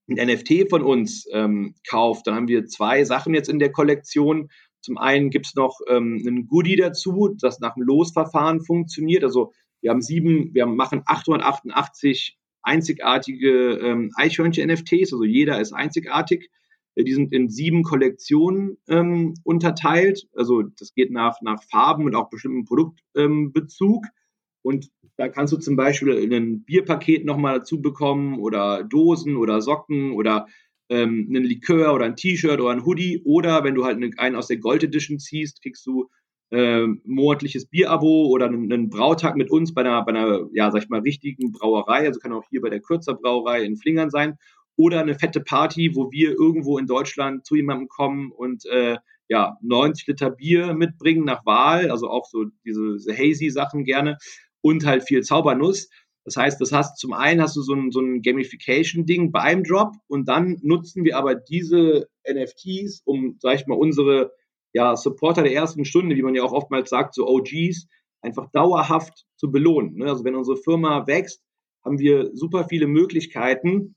ein 0.09 0.27
NFT 0.27 0.71
von 0.71 0.81
uns 0.81 1.27
ähm, 1.31 1.75
kauft, 1.87 2.27
dann 2.27 2.35
haben 2.35 2.49
wir 2.49 2.65
zwei 2.65 3.05
Sachen 3.05 3.35
jetzt 3.35 3.51
in 3.51 3.59
der 3.59 3.73
Kollektion. 3.73 4.49
Zum 4.81 4.97
einen 4.97 5.29
gibt 5.29 5.49
es 5.49 5.55
noch 5.55 5.81
ähm, 5.87 6.23
ein 6.27 6.47
Goodie 6.47 6.77
dazu, 6.77 7.37
das 7.39 7.61
nach 7.61 7.75
dem 7.75 7.83
Losverfahren 7.83 8.63
funktioniert. 8.63 9.23
Also 9.23 9.53
wir 9.83 9.91
haben 9.91 10.01
sieben, 10.01 10.55
wir 10.55 10.65
machen 10.65 11.03
888 11.05 12.39
einzigartige 12.63 13.75
ähm, 13.83 14.13
Eichhörnchen-NFTs, 14.17 15.13
also 15.13 15.25
jeder 15.25 15.61
ist 15.61 15.75
einzigartig. 15.75 16.49
Die 16.97 17.13
sind 17.13 17.33
in 17.33 17.49
sieben 17.49 17.83
Kollektionen 17.83 18.79
ähm, 18.89 19.35
unterteilt. 19.43 20.29
Also 20.35 20.63
das 20.63 20.95
geht 20.95 21.11
nach, 21.11 21.41
nach 21.43 21.63
Farben 21.65 22.05
und 22.05 22.15
auch 22.15 22.31
bestimmten 22.31 22.65
Produktbezug. 22.65 24.05
Ähm, 24.05 24.11
und 24.63 24.91
da 25.17 25.29
kannst 25.29 25.53
du 25.53 25.59
zum 25.59 25.77
Beispiel 25.77 26.33
ein 26.33 26.65
Bierpaket 26.65 27.25
nochmal 27.25 27.59
dazu 27.59 27.83
bekommen 27.83 28.39
oder 28.39 28.85
Dosen 28.85 29.37
oder 29.37 29.61
Socken 29.61 30.13
oder 30.13 30.47
ähm, 30.89 31.27
einen 31.29 31.45
Likör 31.45 31.95
oder 31.95 32.07
ein 32.07 32.17
T-Shirt 32.17 32.61
oder 32.61 32.71
ein 32.71 32.85
Hoodie. 32.85 33.21
Oder 33.25 33.65
wenn 33.65 33.75
du 33.75 33.85
halt 33.85 34.03
einen 34.19 34.37
aus 34.37 34.47
der 34.47 34.59
Gold 34.59 34.85
Edition 34.85 35.19
ziehst, 35.19 35.63
kriegst 35.63 35.85
du 35.87 36.09
äh, 36.51 36.87
monatliches 37.05 37.67
Bierabo 37.67 38.27
oder 38.29 38.47
einen, 38.47 38.73
einen, 38.73 38.89
Brautag 38.89 39.37
mit 39.37 39.51
uns 39.51 39.75
bei 39.75 39.81
einer, 39.81 40.05
bei 40.05 40.13
einer, 40.13 40.49
ja, 40.53 40.71
sag 40.71 40.85
ich 40.85 40.89
mal, 40.89 41.01
richtigen 41.01 41.53
Brauerei. 41.53 42.07
Also 42.07 42.21
kann 42.21 42.33
auch 42.33 42.45
hier 42.49 42.61
bei 42.61 42.71
der 42.71 42.81
Kürzer 42.81 43.15
Brauerei 43.15 43.65
in 43.65 43.77
Flingern 43.77 44.11
sein 44.11 44.39
oder 44.77 45.01
eine 45.01 45.15
fette 45.15 45.41
Party, 45.41 45.93
wo 45.95 46.11
wir 46.11 46.33
irgendwo 46.33 46.79
in 46.79 46.87
Deutschland 46.87 47.47
zu 47.47 47.55
jemandem 47.55 47.89
kommen 47.89 48.33
und 48.33 48.65
äh, 48.67 48.97
ja 49.29 49.57
90 49.63 50.07
Liter 50.07 50.31
Bier 50.31 50.75
mitbringen 50.75 51.25
nach 51.25 51.47
Wahl, 51.47 51.91
also 51.91 52.09
auch 52.09 52.27
so 52.27 52.47
diese, 52.65 53.13
hazy 53.13 53.51
Sachen 53.51 53.85
gerne 53.85 54.19
und 54.61 54.85
halt 54.85 55.05
viel 55.05 55.23
Zaubernuss. 55.23 55.89
Das 56.25 56.37
heißt, 56.37 56.61
das 56.61 56.73
hast 56.73 56.99
zum 56.99 57.13
einen 57.13 57.43
hast 57.43 57.55
du 57.57 57.63
so 57.63 57.75
ein, 57.75 57.91
so 57.91 58.01
ein 58.01 58.23
Gamification-Ding 58.23 59.31
beim 59.31 59.63
Drop 59.63 59.93
und 60.09 60.29
dann 60.29 60.59
nutzen 60.63 61.05
wir 61.05 61.19
aber 61.19 61.35
diese 61.35 62.09
NFTs, 62.27 63.03
um, 63.05 63.37
sag 63.41 63.57
ich 63.57 63.67
mal, 63.67 63.77
unsere 63.77 64.33
ja, 64.73 64.97
Supporter 64.97 65.43
der 65.43 65.53
ersten 65.53 65.85
Stunde, 65.85 66.17
wie 66.17 66.23
man 66.23 66.35
ja 66.35 66.43
auch 66.43 66.53
oftmals 66.53 66.91
sagt, 66.91 67.15
so 67.15 67.29
OGs, 67.29 67.87
einfach 68.23 68.51
dauerhaft 68.51 69.27
zu 69.37 69.51
belohnen. 69.51 69.97
Ne? 69.97 70.07
Also 70.07 70.25
wenn 70.25 70.35
unsere 70.35 70.57
Firma 70.57 71.07
wächst, 71.07 71.43
haben 71.85 71.99
wir 71.99 72.31
super 72.35 72.67
viele 72.69 72.87
Möglichkeiten, 72.87 73.95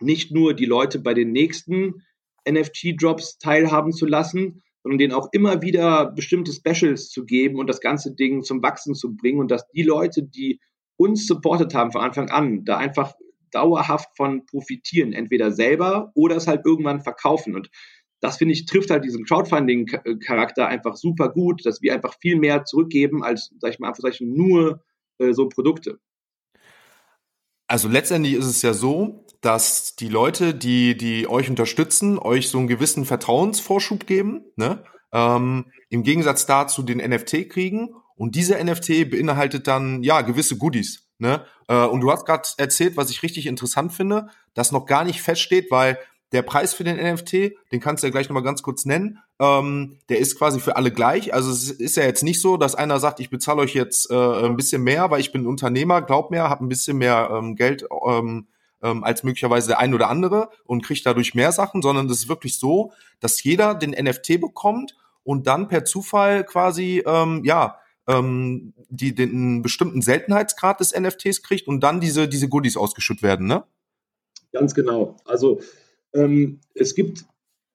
nicht 0.00 0.32
nur 0.32 0.54
die 0.54 0.66
Leute 0.66 0.98
bei 0.98 1.14
den 1.14 1.32
nächsten 1.32 2.02
NFT-Drops 2.48 3.38
teilhaben 3.38 3.92
zu 3.92 4.06
lassen, 4.06 4.62
sondern 4.82 4.98
denen 4.98 5.12
auch 5.12 5.28
immer 5.32 5.62
wieder 5.62 6.10
bestimmte 6.10 6.52
Specials 6.52 7.10
zu 7.10 7.24
geben 7.24 7.58
und 7.58 7.66
das 7.66 7.80
ganze 7.80 8.14
Ding 8.14 8.42
zum 8.42 8.62
Wachsen 8.62 8.94
zu 8.94 9.14
bringen 9.14 9.40
und 9.40 9.50
dass 9.50 9.68
die 9.68 9.82
Leute, 9.82 10.22
die 10.22 10.60
uns 10.96 11.26
supportet 11.26 11.74
haben 11.74 11.92
von 11.92 12.00
Anfang 12.00 12.30
an, 12.30 12.64
da 12.64 12.78
einfach 12.78 13.14
dauerhaft 13.50 14.16
von 14.16 14.46
profitieren, 14.46 15.12
entweder 15.12 15.50
selber 15.50 16.12
oder 16.14 16.36
es 16.36 16.46
halt 16.46 16.64
irgendwann 16.64 17.00
verkaufen. 17.00 17.54
Und 17.54 17.70
das 18.20 18.36
finde 18.36 18.52
ich 18.52 18.66
trifft 18.66 18.90
halt 18.90 19.04
diesen 19.04 19.24
Crowdfunding-Charakter 19.24 20.66
einfach 20.66 20.96
super 20.96 21.30
gut, 21.30 21.64
dass 21.64 21.82
wir 21.82 21.94
einfach 21.94 22.14
viel 22.20 22.36
mehr 22.36 22.64
zurückgeben 22.64 23.22
als, 23.22 23.52
sag 23.58 23.72
ich 23.72 23.78
mal, 23.78 23.88
einfach 23.88 24.04
nur 24.20 24.82
äh, 25.18 25.32
so 25.32 25.48
Produkte. 25.48 25.98
Also 27.66 27.88
letztendlich 27.88 28.34
ist 28.34 28.46
es 28.46 28.62
ja 28.62 28.74
so, 28.74 29.24
dass 29.40 29.96
die 29.96 30.08
Leute, 30.08 30.54
die, 30.54 30.96
die 30.96 31.28
euch 31.28 31.48
unterstützen, 31.48 32.18
euch 32.18 32.48
so 32.48 32.58
einen 32.58 32.68
gewissen 32.68 33.04
Vertrauensvorschub 33.04 34.06
geben, 34.06 34.44
ne? 34.56 34.84
Ähm, 35.12 35.66
im 35.88 36.04
Gegensatz 36.04 36.46
dazu 36.46 36.82
den 36.82 36.98
NFT 36.98 37.48
kriegen 37.48 37.94
und 38.14 38.36
dieser 38.36 38.62
NFT 38.62 39.10
beinhaltet 39.10 39.66
dann 39.66 40.02
ja 40.02 40.20
gewisse 40.20 40.56
Goodies. 40.56 41.08
Ne? 41.18 41.44
Äh, 41.68 41.84
und 41.84 42.00
du 42.00 42.12
hast 42.12 42.26
gerade 42.26 42.48
erzählt, 42.58 42.96
was 42.96 43.10
ich 43.10 43.22
richtig 43.22 43.46
interessant 43.46 43.92
finde, 43.92 44.28
dass 44.54 44.72
noch 44.72 44.86
gar 44.86 45.04
nicht 45.04 45.20
feststeht, 45.20 45.70
weil 45.70 45.98
der 46.32 46.42
Preis 46.42 46.74
für 46.74 46.84
den 46.84 46.96
NFT, 46.96 47.32
den 47.72 47.80
kannst 47.80 48.02
du 48.02 48.06
ja 48.06 48.10
gleich 48.12 48.28
nochmal 48.28 48.44
ganz 48.44 48.62
kurz 48.62 48.84
nennen, 48.84 49.18
ähm, 49.40 49.98
der 50.08 50.18
ist 50.18 50.38
quasi 50.38 50.60
für 50.60 50.76
alle 50.76 50.92
gleich. 50.92 51.34
Also 51.34 51.50
es 51.50 51.70
ist 51.70 51.96
ja 51.96 52.04
jetzt 52.04 52.22
nicht 52.22 52.40
so, 52.40 52.56
dass 52.56 52.76
einer 52.76 53.00
sagt, 53.00 53.20
ich 53.20 53.30
bezahle 53.30 53.62
euch 53.62 53.74
jetzt 53.74 54.10
äh, 54.10 54.14
ein 54.14 54.56
bisschen 54.56 54.82
mehr, 54.82 55.10
weil 55.10 55.20
ich 55.20 55.32
bin 55.32 55.46
Unternehmer, 55.46 56.02
glaub 56.02 56.30
mir, 56.30 56.44
habe 56.44 56.64
ein 56.64 56.68
bisschen 56.68 56.98
mehr 56.98 57.30
ähm, 57.32 57.56
Geld 57.56 57.84
ähm, 58.06 58.46
ähm, 58.82 59.04
als 59.04 59.22
möglicherweise 59.22 59.68
der 59.68 59.78
ein 59.78 59.94
oder 59.94 60.08
andere 60.08 60.50
und 60.64 60.84
kriegt 60.84 61.04
dadurch 61.06 61.34
mehr 61.34 61.52
Sachen, 61.52 61.82
sondern 61.82 62.08
das 62.08 62.18
ist 62.18 62.28
wirklich 62.28 62.58
so, 62.58 62.92
dass 63.20 63.42
jeder 63.42 63.74
den 63.74 63.90
NFT 63.90 64.40
bekommt 64.40 64.96
und 65.22 65.46
dann 65.46 65.68
per 65.68 65.84
Zufall 65.84 66.44
quasi, 66.44 67.02
ähm, 67.06 67.42
ja, 67.44 67.78
ähm, 68.06 68.72
die 68.88 69.14
den 69.14 69.62
bestimmten 69.62 70.02
Seltenheitsgrad 70.02 70.80
des 70.80 70.98
NFTs 70.98 71.42
kriegt 71.42 71.68
und 71.68 71.80
dann 71.80 72.00
diese, 72.00 72.28
diese 72.28 72.48
Goodies 72.48 72.76
ausgeschüttet 72.76 73.22
werden, 73.22 73.46
ne? 73.46 73.64
Ganz 74.52 74.74
genau. 74.74 75.16
Also 75.24 75.60
ähm, 76.12 76.60
es 76.74 76.94
gibt 76.94 77.24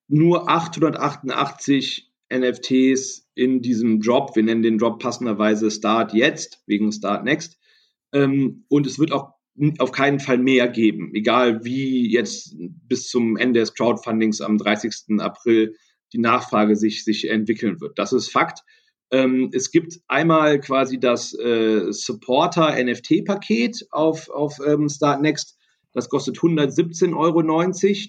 nur 0.07 0.49
888 0.49 2.11
NFTs 2.33 3.27
in 3.35 3.61
diesem 3.61 4.01
Drop. 4.01 4.35
Wir 4.35 4.43
nennen 4.43 4.63
den 4.63 4.77
Drop 4.77 4.99
passenderweise 4.99 5.71
Start 5.71 6.13
jetzt, 6.13 6.61
wegen 6.65 6.91
Start 6.91 7.23
Next. 7.23 7.57
Ähm, 8.13 8.65
und 8.67 8.87
es 8.87 8.99
wird 8.99 9.11
auch 9.11 9.34
auf 9.79 9.91
keinen 9.91 10.19
Fall 10.19 10.37
mehr 10.37 10.67
geben, 10.67 11.11
egal 11.13 11.63
wie 11.63 12.11
jetzt 12.11 12.55
bis 12.59 13.07
zum 13.07 13.37
Ende 13.37 13.61
des 13.61 13.73
Crowdfundings 13.73 14.41
am 14.41 14.57
30. 14.57 15.19
April 15.19 15.75
die 16.13 16.17
Nachfrage 16.19 16.75
sich, 16.75 17.03
sich 17.03 17.29
entwickeln 17.29 17.79
wird. 17.81 17.97
Das 17.97 18.13
ist 18.13 18.31
Fakt. 18.31 18.59
Ähm, 19.11 19.49
es 19.53 19.71
gibt 19.71 19.99
einmal 20.07 20.59
quasi 20.59 20.99
das 20.99 21.37
äh, 21.37 21.91
Supporter 21.91 22.75
NFT-Paket 22.83 23.87
auf, 23.91 24.29
auf 24.29 24.59
ähm, 24.65 24.89
Start 24.89 25.21
Next. 25.21 25.57
Das 25.93 26.09
kostet 26.09 26.37
117,90 26.37 27.15
Euro. 27.15 27.41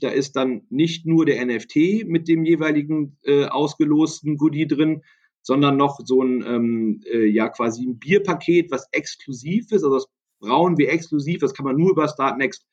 Da 0.01 0.09
ist 0.09 0.35
dann 0.35 0.63
nicht 0.71 1.07
nur 1.07 1.27
der 1.27 1.45
NFT 1.45 2.07
mit 2.07 2.27
dem 2.27 2.45
jeweiligen 2.45 3.19
äh, 3.23 3.45
ausgelosten 3.45 4.37
Goodie 4.37 4.67
drin, 4.67 5.03
sondern 5.43 5.77
noch 5.77 6.01
so 6.05 6.23
ein, 6.23 6.45
ähm, 6.45 7.01
äh, 7.05 7.27
ja, 7.27 7.49
quasi 7.49 7.87
ein 7.87 8.01
Bierpaket, 8.01 8.73
was 8.73 8.89
exklusiv 8.91 9.71
ist. 9.71 9.85
Also 9.85 9.95
das 9.95 10.09
brauen 10.47 10.79
wir 10.79 10.91
exklusiv. 10.91 11.41
Das 11.41 11.55
kann 11.55 11.67
man 11.67 11.77
nur 11.77 11.91
über 11.91 12.09
Startnext 12.09 12.67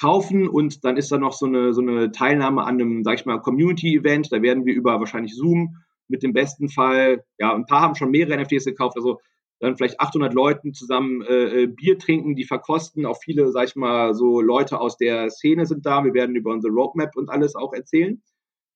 kaufen 0.00 0.48
und 0.48 0.84
dann 0.84 0.96
ist 0.96 1.10
da 1.10 1.18
noch 1.18 1.32
so 1.32 1.46
eine, 1.46 1.74
so 1.74 1.80
eine 1.80 2.12
Teilnahme 2.12 2.62
an 2.62 2.74
einem, 2.74 3.04
sag 3.04 3.18
ich 3.18 3.26
mal, 3.26 3.38
Community-Event. 3.38 4.32
Da 4.32 4.42
werden 4.42 4.64
wir 4.64 4.74
über 4.74 5.00
wahrscheinlich 5.00 5.34
Zoom 5.34 5.76
mit 6.06 6.22
dem 6.22 6.32
besten 6.32 6.68
Fall, 6.68 7.24
ja, 7.38 7.54
ein 7.54 7.66
paar 7.66 7.82
haben 7.82 7.94
schon 7.94 8.10
mehrere 8.10 8.40
NFTs 8.40 8.64
gekauft, 8.64 8.96
also 8.96 9.18
dann 9.60 9.76
vielleicht 9.76 10.00
800 10.00 10.32
Leuten 10.34 10.72
zusammen 10.72 11.22
äh, 11.22 11.62
äh, 11.62 11.66
Bier 11.66 11.98
trinken, 11.98 12.36
die 12.36 12.44
verkosten. 12.44 13.04
Auch 13.04 13.18
viele, 13.20 13.50
sag 13.50 13.68
ich 13.68 13.76
mal, 13.76 14.14
so 14.14 14.40
Leute 14.40 14.80
aus 14.80 14.96
der 14.96 15.30
Szene 15.30 15.66
sind 15.66 15.84
da. 15.84 16.04
Wir 16.04 16.14
werden 16.14 16.36
über 16.36 16.52
unsere 16.52 16.72
Roadmap 16.72 17.16
und 17.16 17.28
alles 17.28 17.56
auch 17.56 17.72
erzählen. 17.72 18.22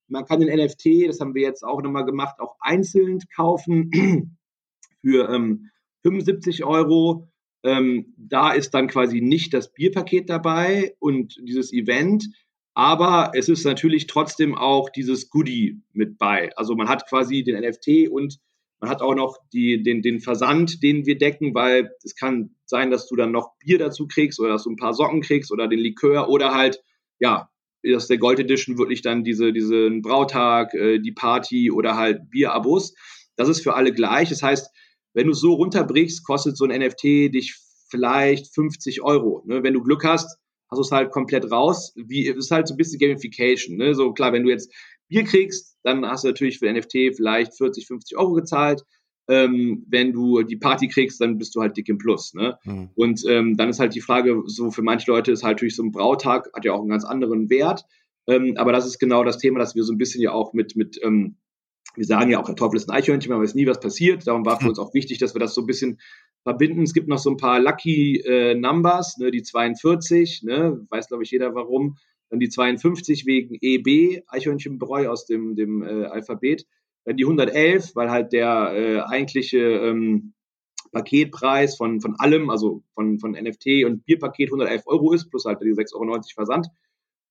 Man 0.08 0.24
kann 0.24 0.40
den 0.40 0.52
NFT, 0.52 1.08
das 1.08 1.20
haben 1.20 1.34
wir 1.34 1.42
jetzt 1.42 1.62
auch 1.62 1.80
nochmal 1.80 2.04
gemacht, 2.04 2.40
auch 2.40 2.56
einzeln 2.60 3.20
kaufen 3.34 4.36
für 5.00 5.28
ähm, 5.30 5.70
75 6.02 6.64
Euro. 6.64 7.28
Ähm, 7.64 8.14
da 8.16 8.52
ist 8.52 8.72
dann 8.72 8.88
quasi 8.88 9.20
nicht 9.20 9.54
das 9.54 9.72
Bierpaket 9.72 10.28
dabei 10.28 10.94
und 10.98 11.36
dieses 11.42 11.72
Event, 11.72 12.24
Aber 12.74 13.32
es 13.34 13.48
ist 13.48 13.64
natürlich 13.64 14.06
trotzdem 14.06 14.54
auch 14.54 14.88
dieses 14.88 15.28
Goodie 15.28 15.82
mit 15.92 16.16
bei. 16.18 16.50
Also 16.56 16.74
man 16.74 16.88
hat 16.88 17.08
quasi 17.08 17.44
den 17.44 17.60
NFT 17.60 18.08
und 18.10 18.38
man 18.80 18.90
hat 18.90 19.02
auch 19.02 19.14
noch 19.14 19.36
die, 19.52 19.82
den, 19.82 20.02
den 20.02 20.20
Versand, 20.20 20.82
den 20.82 21.06
wir 21.06 21.18
decken, 21.18 21.54
weil 21.54 21.90
es 22.02 22.16
kann 22.16 22.56
sein, 22.64 22.90
dass 22.90 23.06
du 23.08 23.14
dann 23.14 23.30
noch 23.30 23.52
Bier 23.58 23.78
dazu 23.78 24.08
kriegst 24.08 24.40
oder 24.40 24.50
dass 24.50 24.64
du 24.64 24.70
ein 24.70 24.76
paar 24.76 24.94
Socken 24.94 25.20
kriegst 25.20 25.52
oder 25.52 25.68
den 25.68 25.78
Likör 25.78 26.28
oder 26.28 26.54
halt, 26.54 26.82
ja, 27.20 27.48
dass 27.82 28.08
der 28.08 28.18
Gold 28.18 28.40
Edition 28.40 28.78
wirklich 28.78 29.02
dann 29.02 29.22
diese, 29.22 29.52
diesen 29.52 30.02
Brautag, 30.02 30.72
äh, 30.74 30.98
die 30.98 31.12
Party 31.12 31.70
oder 31.70 31.96
halt 31.96 32.30
Bierabos. 32.30 32.94
Das 33.36 33.48
ist 33.48 33.62
für 33.62 33.74
alle 33.74 33.92
gleich. 33.92 34.30
Das 34.30 34.42
heißt, 34.42 34.68
wenn 35.14 35.26
du 35.26 35.32
so 35.32 35.54
runterbrichst, 35.54 36.24
kostet 36.24 36.56
so 36.56 36.64
ein 36.64 36.80
NFT 36.80 37.04
dich 37.34 37.56
vielleicht 37.88 38.54
50 38.54 39.02
Euro. 39.02 39.42
Ne? 39.46 39.62
Wenn 39.62 39.74
du 39.74 39.82
Glück 39.82 40.04
hast, 40.04 40.38
hast 40.70 40.78
du 40.78 40.82
es 40.82 40.90
halt 40.90 41.10
komplett 41.10 41.50
raus. 41.50 41.92
Wie, 41.96 42.26
es 42.26 42.36
ist 42.36 42.50
halt 42.50 42.66
so 42.66 42.74
ein 42.74 42.78
bisschen 42.78 42.98
Gamification. 42.98 43.76
Ne? 43.76 43.94
So 43.94 44.12
klar, 44.12 44.32
wenn 44.32 44.44
du 44.44 44.50
jetzt 44.50 44.72
Bier 45.08 45.24
kriegst, 45.24 45.76
dann 45.82 46.06
hast 46.06 46.24
du 46.24 46.28
natürlich 46.28 46.58
für 46.58 46.72
NFT 46.72 47.16
vielleicht 47.16 47.56
40, 47.56 47.86
50 47.86 48.16
Euro 48.16 48.32
gezahlt. 48.32 48.82
Ähm, 49.28 49.84
wenn 49.88 50.12
du 50.12 50.42
die 50.42 50.56
Party 50.56 50.88
kriegst, 50.88 51.20
dann 51.20 51.38
bist 51.38 51.54
du 51.54 51.60
halt 51.60 51.76
dick 51.76 51.88
im 51.88 51.98
Plus. 51.98 52.34
Ne? 52.34 52.58
Mhm. 52.64 52.90
Und 52.96 53.22
ähm, 53.28 53.56
dann 53.56 53.68
ist 53.68 53.78
halt 53.78 53.94
die 53.94 54.00
Frage, 54.00 54.42
so 54.46 54.70
für 54.70 54.82
manche 54.82 55.10
Leute 55.10 55.30
ist 55.30 55.44
halt 55.44 55.58
natürlich 55.58 55.76
so 55.76 55.82
ein 55.82 55.92
Brautag, 55.92 56.50
hat 56.54 56.64
ja 56.64 56.72
auch 56.72 56.80
einen 56.80 56.88
ganz 56.88 57.04
anderen 57.04 57.48
Wert. 57.50 57.84
Ähm, 58.26 58.54
aber 58.56 58.72
das 58.72 58.86
ist 58.86 58.98
genau 58.98 59.22
das 59.24 59.38
Thema, 59.38 59.58
dass 59.58 59.74
wir 59.74 59.84
so 59.84 59.92
ein 59.92 59.98
bisschen 59.98 60.22
ja 60.22 60.32
auch 60.32 60.52
mit, 60.54 60.76
mit 60.76 60.98
ähm, 61.02 61.36
wir 61.94 62.04
sagen 62.04 62.30
ja 62.30 62.40
auch, 62.40 62.46
der 62.46 62.56
Teufel 62.56 62.76
ist 62.76 62.88
ein 62.88 62.96
Eichhörnchen, 62.96 63.30
man 63.30 63.42
weiß 63.42 63.54
nie, 63.54 63.66
was 63.66 63.80
passiert. 63.80 64.26
Darum 64.26 64.44
war 64.44 64.56
für 64.56 64.62
hm. 64.62 64.68
uns 64.70 64.78
auch 64.78 64.94
wichtig, 64.94 65.18
dass 65.18 65.34
wir 65.34 65.40
das 65.40 65.54
so 65.54 65.62
ein 65.62 65.66
bisschen 65.66 66.00
verbinden. 66.42 66.82
Es 66.82 66.94
gibt 66.94 67.08
noch 67.08 67.18
so 67.18 67.30
ein 67.30 67.36
paar 67.36 67.60
Lucky 67.60 68.20
äh, 68.20 68.54
Numbers, 68.54 69.18
ne, 69.18 69.30
die 69.30 69.42
42, 69.42 70.42
ne, 70.44 70.84
weiß 70.90 71.08
glaube 71.08 71.22
ich 71.22 71.30
jeder 71.30 71.54
warum. 71.54 71.96
Dann 72.30 72.40
die 72.40 72.48
52 72.48 73.26
wegen 73.26 73.58
EB, 73.60 74.22
Eichhörnchenbräu 74.26 75.08
aus 75.08 75.26
dem, 75.26 75.54
dem 75.54 75.82
äh, 75.82 76.06
Alphabet. 76.06 76.66
Dann 77.04 77.16
die 77.16 77.24
111, 77.24 77.94
weil 77.94 78.10
halt 78.10 78.32
der 78.32 78.72
äh, 78.74 79.00
eigentliche 79.00 79.58
ähm, 79.58 80.32
Paketpreis 80.92 81.76
von, 81.76 82.00
von 82.00 82.14
allem, 82.18 82.48
also 82.48 82.82
von, 82.94 83.18
von 83.18 83.32
NFT 83.32 83.84
und 83.84 84.04
Bierpaket 84.04 84.48
111 84.48 84.82
Euro 84.86 85.12
ist, 85.12 85.30
plus 85.30 85.44
halt 85.44 85.60
die 85.60 85.72
6,90 85.72 85.94
Euro 85.94 86.22
Versand. 86.34 86.68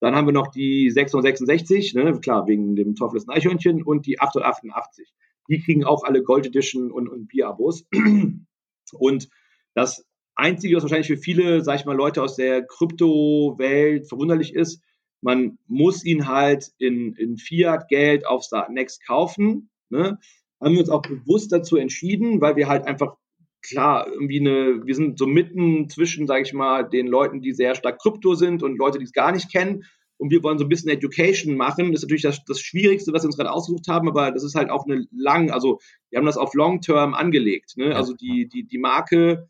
Dann 0.02 0.16
haben 0.16 0.28
wir 0.28 0.34
noch 0.34 0.48
die 0.48 0.90
666, 0.90 1.94
ne, 1.94 2.20
klar, 2.20 2.48
wegen 2.48 2.76
dem 2.76 2.96
Teufel 2.96 3.22
Eichhörnchen 3.28 3.84
und 3.84 4.08
die 4.08 4.20
888. 4.20 5.14
Die 5.48 5.62
kriegen 5.62 5.84
auch 5.86 6.04
alle 6.04 6.24
Gold 6.24 6.48
Edition 6.48 6.92
und, 6.92 7.08
und 7.08 7.28
Bierabos. 7.28 7.88
Und 8.94 9.30
das 9.74 10.06
Einzige, 10.36 10.76
was 10.76 10.84
wahrscheinlich 10.84 11.08
für 11.08 11.16
viele, 11.16 11.64
sag 11.64 11.80
ich 11.80 11.86
mal, 11.86 11.96
Leute 11.96 12.22
aus 12.22 12.36
der 12.36 12.66
Kryptowelt 12.66 14.06
verwunderlich 14.06 14.54
ist, 14.54 14.84
man 15.22 15.60
muss 15.68 16.04
ihn 16.04 16.28
halt 16.28 16.72
in, 16.78 17.14
in 17.14 17.38
Fiat-Geld 17.38 18.28
auf 18.28 18.44
Startnext 18.44 19.06
kaufen. 19.06 19.70
Ne? 19.90 20.20
Haben 20.60 20.74
wir 20.74 20.82
uns 20.82 20.90
auch 20.90 21.04
bewusst 21.04 21.54
dazu 21.54 21.78
entschieden, 21.78 22.42
weil 22.42 22.58
wir 22.58 22.68
halt 22.68 22.86
einfach 22.86 23.16
klar, 23.62 24.08
irgendwie 24.08 24.40
eine, 24.40 24.86
wir 24.86 24.96
sind 24.96 25.18
so 25.18 25.28
mitten 25.28 25.90
zwischen, 25.90 26.28
sage 26.28 26.44
ich 26.44 26.54
mal, 26.54 26.84
den 26.84 27.08
Leuten, 27.08 27.42
die 27.42 27.54
sehr 27.54 27.76
stark 27.76 28.00
Krypto 28.00 28.36
sind 28.36 28.64
und 28.64 28.78
Leute, 28.78 28.98
die 28.98 29.06
es 29.06 29.14
gar 29.14 29.32
nicht 29.32 29.52
kennen. 29.52 29.84
Und 30.18 30.30
wir 30.30 30.44
wollen 30.44 30.60
so 30.60 30.66
ein 30.66 30.70
bisschen 30.70 30.92
Education 30.92 31.58
machen. 31.58 31.92
Das 31.92 32.02
ist 32.02 32.04
natürlich 32.04 32.22
das, 32.22 32.44
das 32.46 32.60
Schwierigste, 32.60 33.12
was 33.12 33.24
wir 33.24 33.28
uns 33.28 33.38
gerade 33.38 33.52
ausgesucht 33.52 33.88
haben, 33.88 34.08
aber 34.08 34.32
das 34.32 34.44
ist 34.44 34.54
halt 34.56 34.70
auch 34.70 34.86
eine 34.86 35.08
lang, 35.12 35.50
also 35.50 35.80
wir 36.10 36.20
haben 36.20 36.28
das 36.28 36.38
auf 36.38 36.54
Long 36.54 36.82
Term 36.82 37.14
angelegt. 37.16 37.76
Ne? 37.76 37.96
Also 37.96 38.14
die, 38.14 38.48
die, 38.48 38.68
die 38.68 38.78
Marke, 38.78 39.50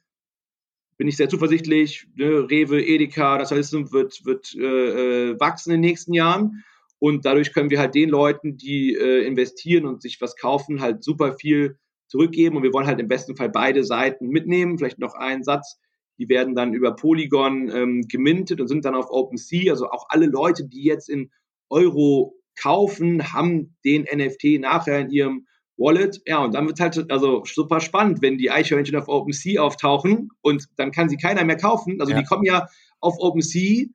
bin 1.02 1.08
ich 1.08 1.18
sehr 1.18 1.30
zuversichtlich, 1.30 2.06
ne? 2.14 2.48
Rewe, 2.48 2.80
Edeka, 2.80 3.40
das 3.40 3.50
heißt, 3.50 3.74
wird, 3.92 4.24
wird 4.24 4.54
äh, 4.54 5.32
äh, 5.32 5.40
wachsen 5.40 5.72
in 5.72 5.82
den 5.82 5.90
nächsten 5.90 6.14
Jahren. 6.14 6.64
Und 7.00 7.26
dadurch 7.26 7.54
können 7.54 7.72
wir 7.72 7.80
halt 7.80 7.96
den 7.96 8.08
Leuten, 8.08 8.56
die 8.56 8.94
äh, 8.94 9.26
investieren 9.26 9.88
und 9.88 10.04
sich 10.04 10.22
was 10.22 10.36
kaufen, 10.36 10.80
halt 10.80 11.04
super 11.04 11.34
viel 11.34 11.80
zurückgeben 12.12 12.58
und 12.58 12.64
wir 12.64 12.74
wollen 12.74 12.88
halt 12.88 13.00
im 13.00 13.08
besten 13.08 13.38
Fall 13.38 13.50
beide 13.50 13.86
Seiten 13.86 14.28
mitnehmen. 14.28 14.78
Vielleicht 14.78 15.00
noch 15.00 15.16
einen 15.16 15.44
Satz. 15.44 15.80
Die 16.20 16.28
werden 16.28 16.56
dann 16.56 16.74
über 16.74 16.94
Polygon 16.94 17.72
ähm, 17.74 18.06
gemintet 18.08 18.60
und 18.60 18.68
sind 18.68 18.84
dann 18.84 18.96
auf 18.96 19.10
OpenSea. 19.10 19.72
Also 19.72 19.90
auch 19.90 20.08
alle 20.10 20.26
Leute, 20.26 20.68
die 20.68 20.84
jetzt 20.84 21.10
in 21.10 21.32
Euro 21.70 22.36
kaufen, 22.60 23.32
haben 23.32 23.78
den 23.86 24.04
NFT 24.04 24.60
nachher 24.60 25.00
in 25.00 25.10
ihrem 25.10 25.48
Wallet. 25.78 26.22
Ja, 26.26 26.44
und 26.44 26.54
dann 26.54 26.68
wird 26.68 26.82
halt 26.82 27.10
also 27.10 27.44
super 27.46 27.80
spannend, 27.80 28.22
wenn 28.22 28.38
die 28.38 28.52
Eichhörnchen 28.52 28.98
auf 28.98 29.08
OpenSea 29.08 29.62
auftauchen 29.62 30.30
und 30.42 30.66
dann 30.76 30.92
kann 30.92 31.08
sie 31.08 31.18
keiner 31.18 31.46
mehr 31.46 31.58
kaufen. 31.58 32.02
Also 32.02 32.12
ja. 32.12 32.20
die 32.20 32.26
kommen 32.26 32.44
ja 32.44 32.68
auf 33.00 33.16
OpenSea 33.20 33.86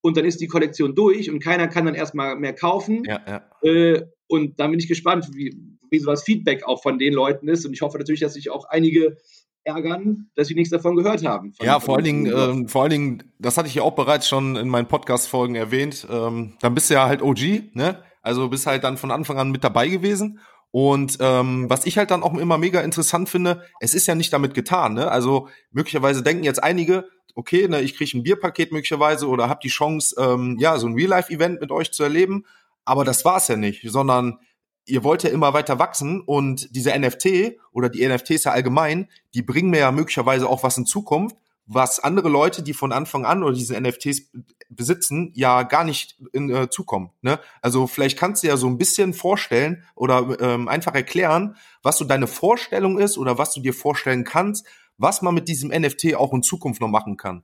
und 0.00 0.16
dann 0.16 0.24
ist 0.24 0.40
die 0.40 0.46
Kollektion 0.46 0.94
durch 0.94 1.28
und 1.28 1.40
keiner 1.40 1.66
kann 1.66 1.86
dann 1.86 1.96
erstmal 1.96 2.36
mehr 2.36 2.54
kaufen. 2.54 3.02
Ja, 3.04 3.20
ja. 3.26 3.68
Äh, 3.68 4.06
und 4.28 4.60
dann 4.60 4.70
bin 4.70 4.78
ich 4.78 4.88
gespannt, 4.88 5.28
wie, 5.34 5.73
wie 5.94 6.00
so 6.00 6.10
das 6.10 6.24
Feedback 6.24 6.64
auch 6.64 6.82
von 6.82 6.98
den 6.98 7.14
Leuten 7.14 7.48
ist. 7.48 7.64
Und 7.64 7.72
ich 7.72 7.82
hoffe 7.82 7.98
natürlich, 7.98 8.20
dass 8.20 8.34
sich 8.34 8.50
auch 8.50 8.66
einige 8.66 9.16
ärgern, 9.64 10.30
dass 10.34 10.48
sie 10.48 10.54
nichts 10.54 10.70
davon 10.70 10.96
gehört 10.96 11.24
haben. 11.24 11.52
Ja, 11.62 11.80
vor 11.80 11.96
allen 11.96 12.04
Dingen, 12.04 12.26
ähm, 12.26 12.68
vor 12.68 12.82
allen 12.82 12.90
Dingen, 12.90 13.32
das 13.38 13.56
hatte 13.56 13.68
ich 13.68 13.76
ja 13.76 13.82
auch 13.82 13.94
bereits 13.94 14.28
schon 14.28 14.56
in 14.56 14.68
meinen 14.68 14.88
Podcast-Folgen 14.88 15.54
erwähnt. 15.54 16.06
Ähm, 16.10 16.56
dann 16.60 16.74
bist 16.74 16.90
du 16.90 16.94
ja 16.94 17.06
halt 17.06 17.22
OG, 17.22 17.74
ne? 17.74 18.02
Also 18.20 18.48
bist 18.48 18.66
halt 18.66 18.84
dann 18.84 18.96
von 18.96 19.10
Anfang 19.10 19.38
an 19.38 19.50
mit 19.50 19.64
dabei 19.64 19.88
gewesen. 19.88 20.40
Und 20.70 21.18
ähm, 21.20 21.66
was 21.68 21.86
ich 21.86 21.98
halt 21.98 22.10
dann 22.10 22.22
auch 22.22 22.36
immer 22.36 22.58
mega 22.58 22.80
interessant 22.80 23.28
finde, 23.28 23.62
es 23.80 23.94
ist 23.94 24.08
ja 24.08 24.16
nicht 24.16 24.32
damit 24.32 24.54
getan. 24.54 24.94
Ne? 24.94 25.08
Also 25.08 25.48
möglicherweise 25.70 26.22
denken 26.22 26.42
jetzt 26.42 26.62
einige, 26.62 27.04
okay, 27.36 27.68
ne, 27.68 27.80
ich 27.80 27.96
kriege 27.96 28.18
ein 28.18 28.22
Bierpaket 28.22 28.72
möglicherweise 28.72 29.28
oder 29.28 29.48
habe 29.48 29.60
die 29.62 29.68
Chance, 29.68 30.16
ähm, 30.18 30.56
ja, 30.58 30.76
so 30.78 30.88
ein 30.88 30.94
Real-Life-Event 30.94 31.60
mit 31.60 31.70
euch 31.70 31.92
zu 31.92 32.02
erleben. 32.02 32.44
Aber 32.84 33.04
das 33.04 33.24
war's 33.24 33.46
ja 33.48 33.56
nicht, 33.56 33.88
sondern 33.88 34.38
ihr 34.86 35.04
wollt 35.04 35.22
ja 35.22 35.30
immer 35.30 35.52
weiter 35.54 35.78
wachsen 35.78 36.20
und 36.20 36.74
diese 36.74 36.96
NFT 36.98 37.58
oder 37.72 37.88
die 37.88 38.06
NFTs 38.06 38.44
ja 38.44 38.52
allgemein, 38.52 39.08
die 39.34 39.42
bringen 39.42 39.70
mir 39.70 39.80
ja 39.80 39.92
möglicherweise 39.92 40.48
auch 40.48 40.62
was 40.62 40.76
in 40.78 40.86
Zukunft, 40.86 41.36
was 41.66 41.98
andere 42.00 42.28
Leute, 42.28 42.62
die 42.62 42.74
von 42.74 42.92
Anfang 42.92 43.24
an 43.24 43.42
oder 43.42 43.54
diese 43.54 43.80
NFTs 43.80 44.30
besitzen, 44.68 45.32
ja 45.34 45.62
gar 45.62 45.84
nicht 45.84 46.18
in, 46.32 46.50
äh, 46.50 46.68
zukommen. 46.68 47.10
Ne? 47.22 47.38
Also 47.62 47.86
vielleicht 47.86 48.18
kannst 48.18 48.42
du 48.42 48.48
ja 48.48 48.56
so 48.56 48.66
ein 48.66 48.76
bisschen 48.76 49.14
vorstellen 49.14 49.84
oder 49.94 50.36
ähm, 50.40 50.68
einfach 50.68 50.94
erklären, 50.94 51.56
was 51.82 51.98
so 51.98 52.04
deine 52.04 52.26
Vorstellung 52.26 52.98
ist 52.98 53.16
oder 53.16 53.38
was 53.38 53.54
du 53.54 53.60
dir 53.60 53.72
vorstellen 53.72 54.24
kannst, 54.24 54.66
was 54.98 55.22
man 55.22 55.34
mit 55.34 55.48
diesem 55.48 55.70
NFT 55.70 56.14
auch 56.16 56.32
in 56.34 56.42
Zukunft 56.42 56.80
noch 56.80 56.88
machen 56.88 57.16
kann. 57.16 57.42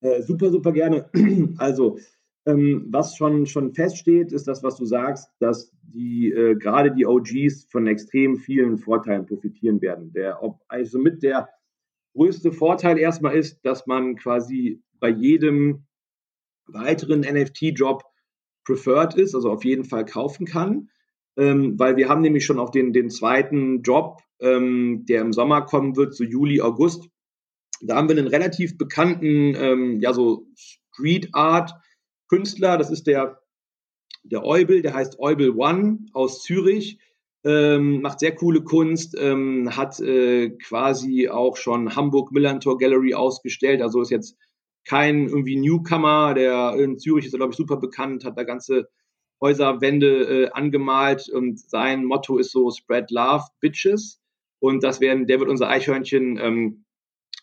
Äh, 0.00 0.22
super, 0.22 0.50
super 0.50 0.72
gerne. 0.72 1.08
Also 1.58 1.98
ähm, 2.46 2.86
was 2.90 3.16
schon, 3.16 3.46
schon 3.46 3.72
feststeht, 3.72 4.32
ist 4.32 4.48
das, 4.48 4.62
was 4.62 4.76
du 4.76 4.84
sagst, 4.84 5.30
dass 5.38 5.72
die 5.82 6.32
äh, 6.32 6.56
gerade 6.56 6.92
die 6.92 7.06
OGs 7.06 7.66
von 7.70 7.86
extrem 7.86 8.36
vielen 8.36 8.78
Vorteilen 8.78 9.26
profitieren 9.26 9.80
werden. 9.80 10.12
Der, 10.12 10.42
ob, 10.42 10.60
also 10.68 10.98
mit 10.98 11.22
der 11.22 11.48
größte 12.14 12.52
Vorteil 12.52 12.98
erstmal 12.98 13.36
ist, 13.36 13.64
dass 13.64 13.86
man 13.86 14.16
quasi 14.16 14.82
bei 14.98 15.08
jedem 15.08 15.84
weiteren 16.66 17.20
NFT-Job 17.20 18.02
preferred 18.64 19.14
ist, 19.14 19.34
also 19.34 19.50
auf 19.50 19.64
jeden 19.64 19.84
Fall 19.84 20.04
kaufen 20.04 20.46
kann. 20.46 20.88
Ähm, 21.36 21.78
weil 21.78 21.96
wir 21.96 22.08
haben 22.08 22.20
nämlich 22.20 22.44
schon 22.44 22.58
auch 22.58 22.70
den, 22.70 22.92
den 22.92 23.08
zweiten 23.08 23.82
Job, 23.82 24.20
ähm, 24.40 25.04
der 25.08 25.22
im 25.22 25.32
Sommer 25.32 25.62
kommen 25.62 25.96
wird, 25.96 26.14
so 26.14 26.24
Juli, 26.24 26.60
August. 26.60 27.08
Da 27.80 27.96
haben 27.96 28.08
wir 28.08 28.16
einen 28.16 28.28
relativ 28.28 28.76
bekannten, 28.76 29.54
ähm, 29.56 30.00
ja, 30.00 30.12
so 30.12 30.46
Street 30.56 31.30
Art 31.32 31.72
Künstler, 32.32 32.78
das 32.78 32.90
ist 32.90 33.06
der, 33.06 33.42
der 34.22 34.42
Eubel, 34.42 34.80
der 34.80 34.94
heißt 34.94 35.18
Eubel 35.18 35.50
One 35.50 36.06
aus 36.14 36.42
Zürich, 36.42 36.98
ähm, 37.44 38.00
macht 38.00 38.20
sehr 38.20 38.34
coole 38.34 38.62
Kunst, 38.62 39.14
ähm, 39.18 39.76
hat 39.76 40.00
äh, 40.00 40.48
quasi 40.48 41.28
auch 41.28 41.58
schon 41.58 41.94
Hamburg 41.94 42.32
Millantor 42.32 42.78
Gallery 42.78 43.12
ausgestellt, 43.12 43.82
also 43.82 44.00
ist 44.00 44.10
jetzt 44.10 44.38
kein 44.86 45.28
irgendwie 45.28 45.56
Newcomer, 45.56 46.32
der 46.32 46.74
in 46.78 46.98
Zürich 46.98 47.26
ist, 47.26 47.34
glaube 47.34 47.50
ich, 47.50 47.56
super 47.58 47.76
bekannt, 47.76 48.24
hat 48.24 48.38
da 48.38 48.44
ganze 48.44 48.88
Häuserwände 49.42 50.44
äh, 50.44 50.50
angemalt 50.52 51.28
und 51.28 51.60
sein 51.60 52.02
Motto 52.02 52.38
ist 52.38 52.50
so 52.50 52.70
Spread 52.70 53.10
Love, 53.10 53.44
Bitches. 53.60 54.22
Und 54.58 54.82
das 54.82 55.02
werden, 55.02 55.26
der 55.26 55.38
wird 55.38 55.50
unser 55.50 55.68
Eichhörnchen 55.68 56.38
ähm, 56.38 56.84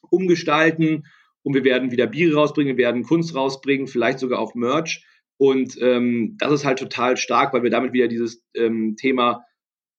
umgestalten 0.10 1.04
und 1.44 1.54
wir 1.54 1.64
werden 1.64 1.92
wieder 1.92 2.08
Biere 2.08 2.36
rausbringen, 2.36 2.78
wir 2.78 2.86
werden 2.86 3.04
Kunst 3.04 3.36
rausbringen, 3.36 3.88
vielleicht 3.88 4.20
sogar 4.20 4.40
auch 4.40 4.56
Merch. 4.56 5.06
Und 5.38 5.78
ähm, 5.82 6.36
das 6.38 6.52
ist 6.52 6.66
halt 6.66 6.80
total 6.80 7.16
stark, 7.16 7.54
weil 7.54 7.64
wir 7.64 7.70
damit 7.70 7.94
wieder 7.94 8.08
dieses 8.08 8.44
ähm, 8.56 8.96
Thema 8.98 9.46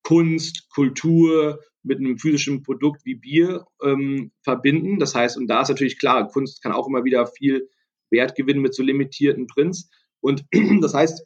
Kunst, 0.02 0.68
Kultur 0.70 1.60
mit 1.82 1.98
einem 1.98 2.18
physischen 2.18 2.62
Produkt 2.62 3.04
wie 3.04 3.14
Bier 3.14 3.64
ähm, 3.82 4.32
verbinden. 4.42 4.98
Das 4.98 5.14
heißt, 5.14 5.38
und 5.38 5.46
da 5.46 5.62
ist 5.62 5.70
natürlich 5.70 5.98
klar, 5.98 6.28
Kunst 6.28 6.62
kann 6.62 6.72
auch 6.72 6.86
immer 6.86 7.04
wieder 7.04 7.26
viel 7.26 7.68
Wert 8.10 8.34
gewinnen 8.34 8.60
mit 8.60 8.74
so 8.74 8.82
limitierten 8.82 9.46
Prints. 9.46 9.90
Und 10.20 10.44
das 10.82 10.92
heißt, 10.92 11.24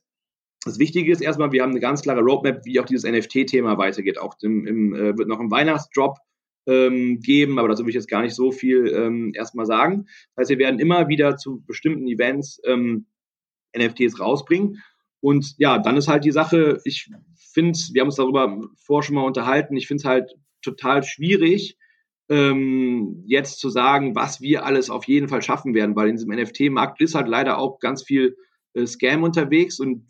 das 0.65 0.79
Wichtige 0.79 1.13
ist 1.13 1.21
erstmal, 1.21 1.53
wir 1.53 1.63
haben 1.63 1.71
eine 1.71 1.81
ganz 1.81 2.03
klare 2.03 2.21
Roadmap, 2.21 2.65
wie 2.65 2.81
auch 2.81 2.87
dieses 2.87 3.05
NFT-Thema 3.11 3.77
weitergeht. 3.79 4.19
Auch 4.19 4.35
im, 4.43 4.67
im, 4.67 4.95
äh, 4.95 5.19
wird 5.19 5.29
noch 5.29 5.41
ein 5.41 5.51
Weihnachtsdrop 5.51 6.19
ähm, 6.67 7.21
geben, 7.21 7.59
aber 7.59 7.69
dazu 7.69 7.83
will 7.83 7.91
ich 7.91 7.95
jetzt 7.95 8.09
gar 8.09 8.23
nicht 8.23 8.35
so 8.35 8.53
viel 8.53 8.89
ähm, 8.89 9.33
erstmal 9.35 9.67
sagen. 9.67 10.07
Das 10.35 10.43
heißt, 10.43 10.51
wir 10.51 10.59
werden 10.59 10.81
immer 10.81 11.09
wieder 11.09 11.37
zu 11.37 11.63
bestimmten 11.67 12.07
Events 12.07 12.61
ähm, 12.65 13.07
NFTs 13.77 14.21
rausbringen. 14.21 14.83
Und 15.21 15.55
ja, 15.59 15.79
dann 15.79 15.97
ist 15.97 16.09
halt 16.09 16.25
die 16.25 16.33
Sache, 16.33 16.81
ich 16.85 17.11
finde 17.53 17.79
wir 17.93 18.01
haben 18.01 18.09
uns 18.09 18.17
darüber 18.17 18.61
vorher 18.77 19.07
schon 19.07 19.15
mal 19.15 19.25
unterhalten, 19.25 19.77
ich 19.77 19.87
finde 19.87 20.03
es 20.03 20.05
halt 20.05 20.35
total 20.63 21.03
schwierig, 21.03 21.77
ähm, 22.29 23.23
jetzt 23.27 23.59
zu 23.59 23.69
sagen, 23.69 24.15
was 24.15 24.41
wir 24.41 24.65
alles 24.65 24.91
auf 24.91 25.05
jeden 25.05 25.29
Fall 25.29 25.43
schaffen 25.43 25.75
werden, 25.75 25.95
weil 25.95 26.09
in 26.09 26.17
diesem 26.17 26.35
NFT-Markt 26.35 27.01
ist 27.01 27.15
halt 27.15 27.29
leider 27.29 27.59
auch 27.59 27.79
ganz 27.81 28.03
viel 28.03 28.37
äh, 28.75 28.87
Scam 28.87 29.23
unterwegs 29.23 29.79
und 29.79 30.07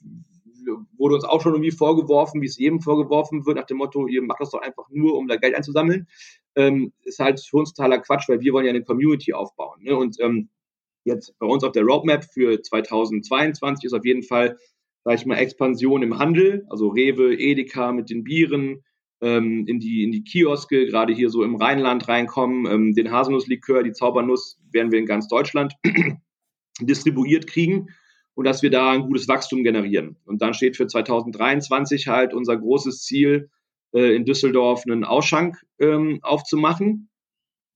wurde 0.97 1.17
uns 1.17 1.25
auch 1.25 1.43
schon 1.43 1.53
irgendwie 1.53 1.71
vorgeworfen, 1.71 2.40
wie 2.40 2.47
es 2.47 2.59
jedem 2.59 2.81
vorgeworfen 2.81 3.45
wird, 3.47 3.57
nach 3.57 3.67
dem 3.67 3.79
Motto, 3.79 4.07
ihr 4.07 4.23
macht 4.23 4.40
das 4.40 4.51
doch 4.51 4.62
einfach 4.62 4.88
nur, 4.90 5.17
um 5.17 5.29
da 5.29 5.37
Geld 5.37 5.55
einzusammeln. 5.55 6.09
Ähm, 6.57 6.93
ist 7.03 7.19
halt 7.19 7.40
für 7.40 7.59
uns 7.59 7.73
totaler 7.73 7.99
Quatsch, 7.99 8.29
weil 8.29 8.40
wir 8.40 8.53
wollen 8.53 8.67
ja 8.67 8.71
eine 8.71 8.85
Community 8.85 9.33
aufbauen. 9.33 9.83
Ne? 9.83 9.97
Und 9.97 10.21
ähm, 10.21 10.49
jetzt 11.05 11.38
bei 11.38 11.47
uns 11.47 11.64
auf 11.64 11.73
der 11.73 11.85
Roadmap 11.85 12.25
für 12.25 12.61
2022 12.62 13.85
ist 13.85 13.93
auf 13.93 14.05
jeden 14.05 14.23
Fall, 14.23 14.57
sage 15.05 15.17
ich 15.17 15.27
mal, 15.27 15.37
Expansion 15.37 16.03
im 16.03 16.19
Handel, 16.19 16.64
also 16.71 16.88
Rewe, 16.88 17.35
Edeka 17.35 17.93
mit 17.93 18.11
den 18.11 18.25
Bieren, 18.25 18.83
ähm, 19.21 19.67
in, 19.67 19.81
die, 19.81 20.05
in 20.05 20.12
die 20.12 20.25
Kioske, 20.25 20.87
gerade 20.87 21.12
hier 21.12 21.31
so 21.31 21.43
im 21.45 21.57
Rheinland 21.57 22.09
reinkommen. 22.09 22.67
Ähm, 22.67 22.95
den 22.95 23.11
Haselnusslikör, 23.11 23.83
die 23.83 23.93
Zaubernuss 23.93 24.61
werden 24.71 24.93
wir 24.93 24.99
in 24.99 25.07
ganz 25.07 25.29
Deutschland 25.29 25.75
distribuiert 26.81 27.47
kriegen 27.47 27.88
und 28.35 28.45
dass 28.45 28.62
wir 28.62 28.71
da 28.71 28.90
ein 28.90 29.03
gutes 29.03 29.29
Wachstum 29.29 29.62
generieren. 29.62 30.17
Und 30.25 30.43
dann 30.43 30.55
steht 30.55 30.77
für 30.77 30.87
2023 30.87 32.09
halt 32.09 32.35
unser 32.35 32.57
großes 32.57 33.03
Ziel, 33.03 33.51
äh, 33.95 34.15
in 34.15 34.25
Düsseldorf 34.25 34.83
einen 34.87 35.05
Ausschank 35.05 35.65
ähm, 35.79 36.19
aufzumachen. 36.23 37.09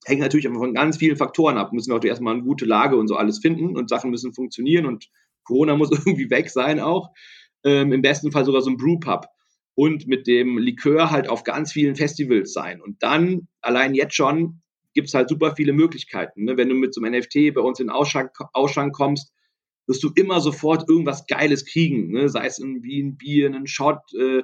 Hängt 0.04 0.20
natürlich 0.20 0.48
von 0.48 0.74
ganz 0.74 0.98
vielen 0.98 1.16
Faktoren 1.16 1.56
ab. 1.56 1.72
Müssen 1.72 1.90
wir 1.90 1.96
auch 1.96 2.04
erstmal 2.04 2.34
eine 2.34 2.42
gute 2.42 2.64
Lage 2.64 2.96
und 2.96 3.08
so 3.08 3.16
alles 3.16 3.38
finden 3.38 3.76
und 3.76 3.88
Sachen 3.88 4.10
müssen 4.10 4.34
funktionieren 4.34 4.86
und 4.86 5.08
Corona 5.44 5.76
muss 5.76 5.90
irgendwie 5.92 6.30
weg 6.30 6.50
sein 6.50 6.80
auch. 6.80 7.10
Ähm, 7.64 7.92
Im 7.92 8.02
besten 8.02 8.32
Fall 8.32 8.44
sogar 8.44 8.62
so 8.62 8.70
ein 8.70 8.76
Brewpub 8.76 9.26
und 9.74 10.06
mit 10.06 10.26
dem 10.26 10.58
Likör 10.58 11.10
halt 11.10 11.28
auf 11.28 11.44
ganz 11.44 11.72
vielen 11.72 11.94
Festivals 11.94 12.52
sein. 12.52 12.80
Und 12.80 13.02
dann, 13.02 13.48
allein 13.60 13.94
jetzt 13.94 14.14
schon, 14.14 14.60
gibt 14.94 15.08
es 15.08 15.14
halt 15.14 15.28
super 15.28 15.54
viele 15.54 15.72
Möglichkeiten. 15.72 16.44
Ne? 16.44 16.56
Wenn 16.56 16.68
du 16.68 16.74
mit 16.74 16.92
so 16.92 17.00
einem 17.00 17.16
NFT 17.16 17.54
bei 17.54 17.60
uns 17.60 17.78
in 17.78 17.90
Ausschank, 17.90 18.32
Ausschank 18.52 18.92
kommst, 18.92 19.32
wirst 19.86 20.02
du 20.02 20.10
immer 20.14 20.40
sofort 20.40 20.88
irgendwas 20.88 21.26
Geiles 21.26 21.64
kriegen. 21.64 22.10
Ne? 22.10 22.28
Sei 22.28 22.46
es 22.46 22.58
irgendwie 22.58 23.00
ein 23.00 23.16
Bier, 23.16 23.54
ein 23.54 23.66
Shot, 23.68 24.00
äh, 24.14 24.42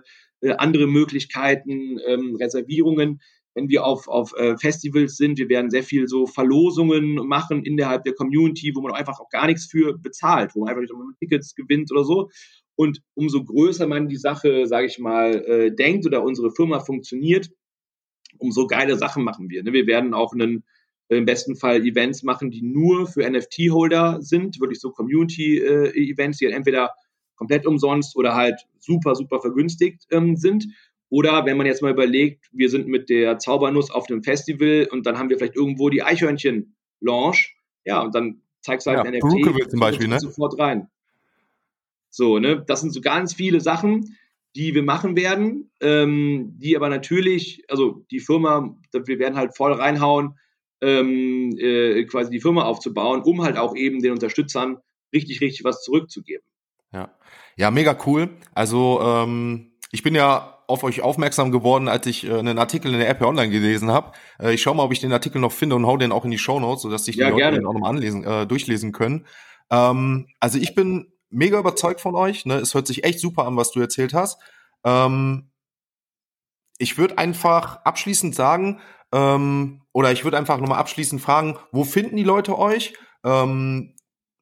andere 0.52 0.87
Möglichkeiten, 0.87 1.98
ähm, 2.07 2.37
Reservierungen. 2.37 3.20
Wenn 3.54 3.68
wir 3.68 3.85
auf, 3.85 4.09
auf 4.09 4.33
äh, 4.37 4.57
Festivals 4.59 5.16
sind, 5.16 5.38
wir 5.38 5.48
werden 5.48 5.70
sehr 5.70 5.85
viel 5.85 6.09
so 6.09 6.26
Verlosungen 6.26 7.14
machen 7.26 7.64
innerhalb 7.64 8.02
der 8.04 8.14
Community, 8.14 8.72
wo 8.74 8.80
man 8.80 8.92
einfach 8.92 9.20
auch 9.20 9.28
gar 9.28 9.46
nichts 9.46 9.66
für 9.66 9.96
bezahlt, 9.96 10.54
wo 10.54 10.61
man 10.61 10.70
einfach 10.70 10.83
nicht 10.83 11.18
Tickets 11.20 11.54
gewinnt 11.54 11.92
oder 11.92 12.04
so. 12.04 12.30
Und 12.76 13.00
umso 13.14 13.44
größer 13.44 13.87
man 13.87 14.09
die 14.09 14.16
Sache, 14.16 14.66
sage 14.66 14.87
ich 14.87 14.98
mal, 14.98 15.35
äh, 15.46 15.74
denkt 15.74 16.04
oder 16.07 16.24
unsere 16.24 16.50
Firma 16.50 16.80
funktioniert, 16.80 17.50
umso 18.38 18.66
geile 18.66 18.96
Sachen 18.96 19.22
machen 19.22 19.48
wir. 19.48 19.62
Ne? 19.62 19.72
Wir 19.72 19.87
werden 19.87 20.14
auch 20.14 20.33
einen 20.33 20.64
im 21.09 21.26
besten 21.26 21.54
Fall 21.54 21.85
Events 21.85 22.22
machen, 22.22 22.50
die 22.50 22.62
nur 22.62 23.07
für 23.07 23.28
NFT-Holder 23.28 24.22
sind, 24.22 24.61
wirklich 24.61 24.80
so 24.80 24.90
Community-Events, 24.90 26.38
die 26.38 26.46
halt 26.46 26.57
entweder 26.57 26.90
komplett 27.37 27.66
umsonst 27.66 28.16
oder 28.16 28.35
halt 28.35 28.61
super, 28.79 29.14
super 29.14 29.40
vergünstigt 29.40 30.07
ähm, 30.11 30.37
sind. 30.37 30.66
Oder 31.11 31.47
wenn 31.47 31.57
man 31.57 31.66
jetzt 31.66 31.83
mal 31.83 31.92
überlegt, 31.92 32.49
wir 32.53 32.68
sind 32.68 32.88
mit 32.88 33.09
der 33.09 33.38
Zaubernuss 33.38 33.90
auf 33.90 34.09
einem 34.09 34.23
Festival 34.23 34.88
und 34.90 35.07
dann 35.07 35.18
haben 35.18 35.31
wir 35.31 35.38
vielleicht 35.38 35.57
irgendwo 35.57 35.88
die 35.88 36.03
Eichhörnchen-Launch, 36.03 37.57
ja, 37.85 38.01
und 38.03 38.14
dann 38.14 38.42
zeigst 38.62 38.87
du 38.87 38.90
halt 38.90 39.05
ja, 39.05 39.11
NFT 39.11 39.20
Brooke 39.20 39.68
zum 39.68 39.81
Beispiel, 39.81 40.09
ne? 40.09 40.18
sofort 40.18 40.59
rein. 40.59 40.88
So, 42.11 42.38
ne, 42.38 42.64
das 42.66 42.81
sind 42.81 42.92
so 42.92 43.01
ganz 43.01 43.35
viele 43.35 43.61
Sachen, 43.61 44.16
die 44.57 44.75
wir 44.75 44.83
machen 44.83 45.16
werden, 45.16 45.70
ähm, 45.81 46.55
die 46.59 46.77
aber 46.77 46.88
natürlich, 46.88 47.64
also 47.68 48.05
die 48.11 48.20
Firma, 48.20 48.77
wir 48.92 49.18
werden 49.18 49.37
halt 49.37 49.57
voll 49.57 49.73
reinhauen, 49.73 50.38
ähm, 50.81 51.57
äh, 51.59 52.05
quasi 52.05 52.31
die 52.31 52.40
Firma 52.40 52.64
aufzubauen, 52.64 53.23
um 53.23 53.42
halt 53.42 53.57
auch 53.57 53.75
eben 53.75 54.01
den 54.01 54.12
Unterstützern 54.12 54.79
richtig, 55.12 55.40
richtig 55.40 55.64
was 55.64 55.83
zurückzugeben. 55.83 56.44
Ja, 56.94 57.11
ja, 57.57 57.70
mega 57.70 57.96
cool. 58.07 58.30
Also 58.54 59.00
ähm, 59.02 59.72
ich 59.90 60.02
bin 60.02 60.14
ja 60.14 60.54
auf 60.66 60.83
euch 60.83 61.02
aufmerksam 61.02 61.50
geworden, 61.50 61.88
als 61.88 62.07
ich 62.07 62.24
äh, 62.24 62.38
einen 62.38 62.59
Artikel 62.59 62.92
in 62.92 62.98
der 62.98 63.09
App 63.09 63.20
Online 63.20 63.50
gelesen 63.50 63.90
habe. 63.90 64.12
Äh, 64.40 64.54
ich 64.54 64.62
schaue 64.62 64.74
mal, 64.74 64.85
ob 64.85 64.92
ich 64.92 65.00
den 65.00 65.12
Artikel 65.12 65.40
noch 65.40 65.52
finde 65.52 65.76
und 65.76 65.87
hau 65.87 65.96
den 65.96 66.12
auch 66.12 66.24
in 66.24 66.30
die 66.30 66.38
Show 66.38 66.59
Notes, 66.59 66.83
sodass 66.83 67.04
sich 67.04 67.16
die 67.16 67.20
ja, 67.20 67.28
Leute 67.28 67.38
gerne. 67.38 67.59
den 67.59 67.66
auch 67.66 67.74
nochmal 67.74 67.90
anlesen, 67.90 68.24
äh, 68.24 68.46
durchlesen 68.46 68.92
können. 68.92 69.26
Ähm, 69.70 70.26
also 70.40 70.59
ich 70.59 70.74
bin 70.74 71.12
mega 71.30 71.59
überzeugt 71.59 72.00
von 72.00 72.14
euch. 72.14 72.46
Ne? 72.46 72.54
Es 72.54 72.74
hört 72.74 72.87
sich 72.87 73.04
echt 73.04 73.20
super 73.20 73.46
an, 73.46 73.57
was 73.57 73.72
du 73.72 73.80
erzählt 73.80 74.14
hast. 74.14 74.38
Ähm, 74.85 75.50
ich 76.78 76.98
würde 76.98 77.18
einfach 77.18 77.85
abschließend 77.85 78.35
sagen, 78.35 78.80
ähm, 79.12 79.83
oder 79.92 80.12
ich 80.12 80.24
würde 80.24 80.38
einfach 80.38 80.59
nochmal 80.59 80.78
abschließend 80.78 81.20
fragen, 81.20 81.57
wo 81.72 81.85
finden 81.85 82.16
die 82.16 82.24
Leute 82.24 82.59
euch? 82.59 82.94
Ähm, 83.24 83.93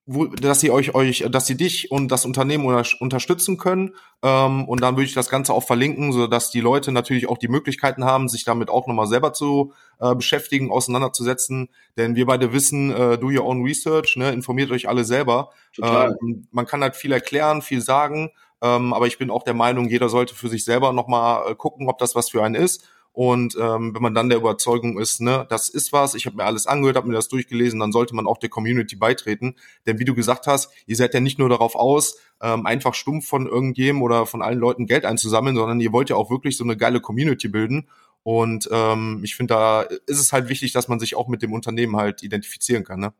wo, 0.04 0.26
dass 0.26 0.60
sie 0.60 0.70
euch, 0.70 0.94
euch, 0.94 1.24
dass 1.30 1.46
sie 1.46 1.56
dich 1.56 1.92
und 1.92 2.08
das 2.08 2.24
Unternehmen 2.24 2.66
unter, 2.66 2.84
unterstützen 3.00 3.56
können. 3.56 3.94
Ähm, 4.22 4.68
und 4.68 4.80
dann 4.80 4.96
würde 4.96 5.04
ich 5.04 5.14
das 5.14 5.28
Ganze 5.28 5.52
auch 5.52 5.64
verlinken, 5.64 6.12
so 6.12 6.26
dass 6.26 6.50
die 6.50 6.60
Leute 6.60 6.90
natürlich 6.90 7.28
auch 7.28 7.38
die 7.38 7.48
Möglichkeiten 7.48 8.04
haben, 8.04 8.28
sich 8.28 8.44
damit 8.44 8.68
auch 8.68 8.88
nochmal 8.88 9.06
selber 9.06 9.32
zu 9.32 9.72
äh, 10.00 10.14
beschäftigen, 10.14 10.72
auseinanderzusetzen. 10.72 11.68
Denn 11.96 12.16
wir 12.16 12.26
beide 12.26 12.52
wissen, 12.52 12.90
äh, 12.90 13.16
do 13.16 13.28
your 13.28 13.44
own 13.44 13.62
research, 13.62 14.16
ne, 14.16 14.32
informiert 14.32 14.72
euch 14.72 14.88
alle 14.88 15.04
selber. 15.04 15.50
Ähm, 15.80 16.48
man 16.50 16.66
kann 16.66 16.82
halt 16.82 16.96
viel 16.96 17.12
erklären, 17.12 17.62
viel 17.62 17.80
sagen, 17.80 18.30
ähm, 18.60 18.92
aber 18.92 19.06
ich 19.06 19.18
bin 19.18 19.30
auch 19.30 19.44
der 19.44 19.54
Meinung, 19.54 19.88
jeder 19.88 20.08
sollte 20.08 20.34
für 20.34 20.48
sich 20.48 20.64
selber 20.64 20.92
nochmal 20.92 21.50
äh, 21.50 21.54
gucken, 21.54 21.88
ob 21.88 21.98
das 21.98 22.14
was 22.14 22.30
für 22.30 22.42
einen 22.42 22.54
ist. 22.56 22.88
Und 23.14 23.56
ähm, 23.60 23.94
wenn 23.94 24.00
man 24.02 24.14
dann 24.14 24.30
der 24.30 24.38
Überzeugung 24.38 24.98
ist, 24.98 25.20
ne, 25.20 25.46
das 25.50 25.68
ist 25.68 25.92
was, 25.92 26.14
ich 26.14 26.24
habe 26.24 26.36
mir 26.36 26.44
alles 26.44 26.66
angehört, 26.66 26.96
habe 26.96 27.08
mir 27.08 27.14
das 27.14 27.28
durchgelesen, 27.28 27.78
dann 27.78 27.92
sollte 27.92 28.14
man 28.14 28.26
auch 28.26 28.38
der 28.38 28.48
Community 28.48 28.96
beitreten. 28.96 29.56
Denn 29.86 29.98
wie 29.98 30.06
du 30.06 30.14
gesagt 30.14 30.46
hast, 30.46 30.70
ihr 30.86 30.96
seid 30.96 31.12
ja 31.12 31.20
nicht 31.20 31.38
nur 31.38 31.50
darauf 31.50 31.74
aus, 31.74 32.18
ähm, 32.40 32.64
einfach 32.64 32.94
stumpf 32.94 33.26
von 33.26 33.46
irgendjemandem 33.46 34.02
oder 34.02 34.26
von 34.26 34.40
allen 34.40 34.58
Leuten 34.58 34.86
Geld 34.86 35.04
einzusammeln, 35.04 35.56
sondern 35.56 35.80
ihr 35.80 35.92
wollt 35.92 36.08
ja 36.08 36.16
auch 36.16 36.30
wirklich 36.30 36.56
so 36.56 36.64
eine 36.64 36.76
geile 36.76 37.00
Community 37.00 37.48
bilden. 37.48 37.86
Und 38.22 38.68
ähm, 38.72 39.20
ich 39.22 39.36
finde, 39.36 39.54
da 39.54 39.82
ist 39.82 40.20
es 40.20 40.32
halt 40.32 40.48
wichtig, 40.48 40.72
dass 40.72 40.88
man 40.88 40.98
sich 40.98 41.14
auch 41.14 41.28
mit 41.28 41.42
dem 41.42 41.52
Unternehmen 41.52 41.96
halt 41.96 42.22
identifizieren 42.22 42.84
kann. 42.84 43.00
Ne? 43.00 43.12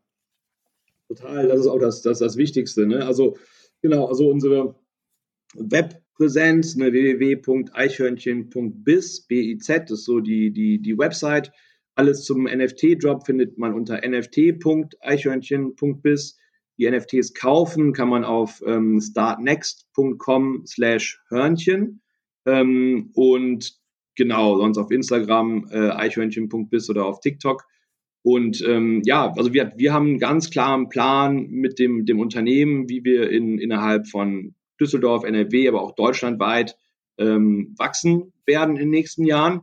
Total, 1.09 1.49
das 1.49 1.61
ist 1.61 1.67
auch 1.67 1.79
das, 1.79 2.01
das, 2.01 2.21
das 2.21 2.37
Wichtigste. 2.39 2.87
Ne? 2.87 3.05
Also 3.05 3.37
genau, 3.83 4.07
also 4.07 4.31
unsere 4.31 4.75
Webpräsenz, 6.13 6.77
ne, 6.77 6.93
www.eichhörnchen.biz, 6.93 9.27
B-I-Z, 9.27 9.91
ist 9.91 10.05
so 10.05 10.21
die, 10.21 10.53
die, 10.53 10.81
die 10.81 10.97
Website. 10.99 11.51
Alles 11.95 12.25
zum 12.25 12.45
NFT-Drop 12.45 13.27
findet 13.27 13.59
man 13.59 13.75
unter 13.75 14.05
nft.eichhörnchen.biz. 14.05 16.39
Die 16.79 16.91
NFTs 16.91 17.35
kaufen 17.35 17.93
kann 17.93 18.09
man 18.09 18.25
auf 18.25 18.63
ähm, 18.67 18.99
startnext.com 19.01 20.65
slash 20.67 21.23
Hörnchen. 21.29 22.01
Ähm, 22.47 23.11
und 23.15 23.75
genau, 24.17 24.57
sonst 24.59 24.79
auf 24.79 24.91
Instagram 24.91 25.69
äh, 25.71 25.91
eichhörnchen.biz 25.91 26.89
oder 26.89 27.05
auf 27.07 27.21
TikTok. 27.21 27.63
Und 28.23 28.65
ähm, 28.67 29.03
ja, 29.05 29.31
also 29.37 29.53
wir, 29.53 29.75
wir 29.77 29.93
haben 29.93 30.07
einen 30.07 30.19
ganz 30.19 30.49
klaren 30.51 30.89
Plan 30.89 31.51
mit 31.51 31.79
dem, 31.79 32.07
dem 32.07 32.19
Unternehmen, 32.21 32.89
wie 32.89 33.05
wir 33.05 33.31
in, 33.31 33.59
innerhalb 33.59 34.09
von 34.09 34.55
Düsseldorf, 34.81 35.25
NRW, 35.25 35.69
aber 35.69 35.83
auch 35.83 35.95
deutschlandweit 35.95 36.77
ähm, 37.19 37.75
wachsen 37.79 38.33
werden 38.47 38.77
in 38.77 38.83
den 38.83 38.91
nächsten 38.91 39.25
Jahren. 39.25 39.63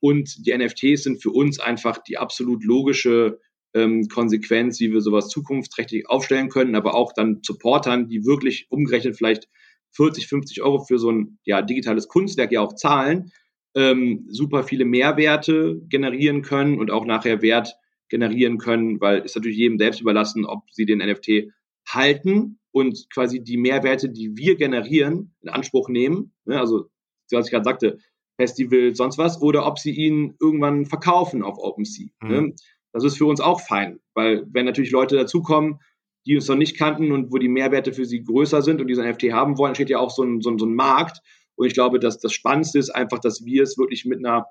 Und 0.00 0.46
die 0.46 0.56
NFTs 0.56 1.02
sind 1.02 1.22
für 1.22 1.30
uns 1.30 1.58
einfach 1.58 1.98
die 1.98 2.18
absolut 2.18 2.64
logische 2.64 3.40
ähm, 3.74 4.08
Konsequenz, 4.08 4.80
wie 4.80 4.92
wir 4.92 5.00
sowas 5.00 5.28
zukunftsträchtig 5.28 6.08
aufstellen 6.08 6.48
können, 6.48 6.74
aber 6.74 6.94
auch 6.94 7.12
dann 7.12 7.40
Supportern, 7.42 8.08
die 8.08 8.24
wirklich 8.24 8.66
umgerechnet 8.70 9.16
vielleicht 9.16 9.48
40, 9.92 10.28
50 10.28 10.62
Euro 10.62 10.84
für 10.84 10.98
so 10.98 11.10
ein 11.10 11.38
ja, 11.44 11.62
digitales 11.62 12.08
Kunstwerk 12.08 12.52
ja 12.52 12.60
auch 12.60 12.74
zahlen, 12.74 13.32
ähm, 13.74 14.26
super 14.28 14.64
viele 14.64 14.84
Mehrwerte 14.84 15.80
generieren 15.88 16.42
können 16.42 16.78
und 16.78 16.90
auch 16.90 17.04
nachher 17.04 17.42
Wert 17.42 17.74
generieren 18.08 18.58
können, 18.58 19.00
weil 19.00 19.20
es 19.20 19.34
natürlich 19.34 19.58
jedem 19.58 19.78
selbst 19.78 20.00
überlassen, 20.00 20.46
ob 20.46 20.62
sie 20.70 20.86
den 20.86 20.98
NFT 20.98 21.52
halten 21.86 22.57
und 22.72 23.08
quasi 23.10 23.40
die 23.40 23.56
Mehrwerte, 23.56 24.08
die 24.08 24.36
wir 24.36 24.56
generieren, 24.56 25.34
in 25.40 25.48
Anspruch 25.48 25.88
nehmen. 25.88 26.32
Ne? 26.44 26.58
Also, 26.58 26.90
was 27.30 27.46
ich 27.46 27.52
gerade 27.52 27.64
sagte, 27.64 27.98
Festival, 28.36 28.94
sonst 28.94 29.18
was, 29.18 29.42
oder 29.42 29.66
ob 29.66 29.78
sie 29.78 29.92
ihn 29.92 30.36
irgendwann 30.40 30.86
verkaufen 30.86 31.42
auf 31.42 31.58
OpenSea. 31.58 32.08
Ne? 32.22 32.40
Mhm. 32.40 32.46
Ne? 32.48 32.54
Das 32.92 33.04
ist 33.04 33.18
für 33.18 33.26
uns 33.26 33.40
auch 33.40 33.60
fein, 33.60 34.00
weil 34.14 34.46
wenn 34.50 34.64
natürlich 34.64 34.90
Leute 34.90 35.16
dazukommen, 35.16 35.80
die 36.26 36.36
uns 36.36 36.48
noch 36.48 36.56
nicht 36.56 36.76
kannten 36.76 37.12
und 37.12 37.32
wo 37.32 37.38
die 37.38 37.48
Mehrwerte 37.48 37.92
für 37.92 38.04
sie 38.04 38.22
größer 38.24 38.62
sind 38.62 38.80
und 38.80 38.86
diesen 38.86 39.08
NFT 39.08 39.32
haben 39.32 39.58
wollen, 39.58 39.74
steht 39.74 39.90
ja 39.90 39.98
auch 39.98 40.10
so 40.10 40.22
ein, 40.22 40.40
so 40.40 40.50
ein, 40.50 40.58
so 40.58 40.66
ein 40.66 40.74
Markt. 40.74 41.20
Und 41.56 41.66
ich 41.66 41.74
glaube, 41.74 41.98
dass 41.98 42.18
das 42.18 42.32
Spannendste 42.32 42.78
ist 42.78 42.90
einfach, 42.90 43.18
dass 43.18 43.44
wir 43.44 43.62
es 43.62 43.78
wirklich 43.78 44.04
mit 44.04 44.18
einer, 44.18 44.46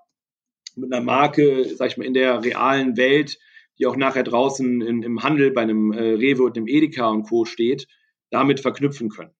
mit 0.75 0.93
einer 0.93 1.03
Marke, 1.03 1.65
sag 1.75 1.91
ich 1.91 1.97
mal, 1.97 2.05
in 2.05 2.13
der 2.13 2.43
realen 2.43 2.97
Welt, 2.97 3.37
die 3.79 3.85
auch 3.85 3.95
nachher 3.95 4.23
draußen 4.23 4.81
in, 4.81 5.03
im 5.03 5.23
Handel 5.23 5.51
bei 5.51 5.61
einem 5.61 5.91
äh, 5.91 6.13
Rewe 6.13 6.43
und 6.43 6.57
einem 6.57 6.67
Edeka 6.67 7.09
und 7.09 7.23
Co. 7.23 7.45
steht, 7.45 7.87
damit 8.29 8.59
verknüpfen 8.59 9.09
können. 9.09 9.31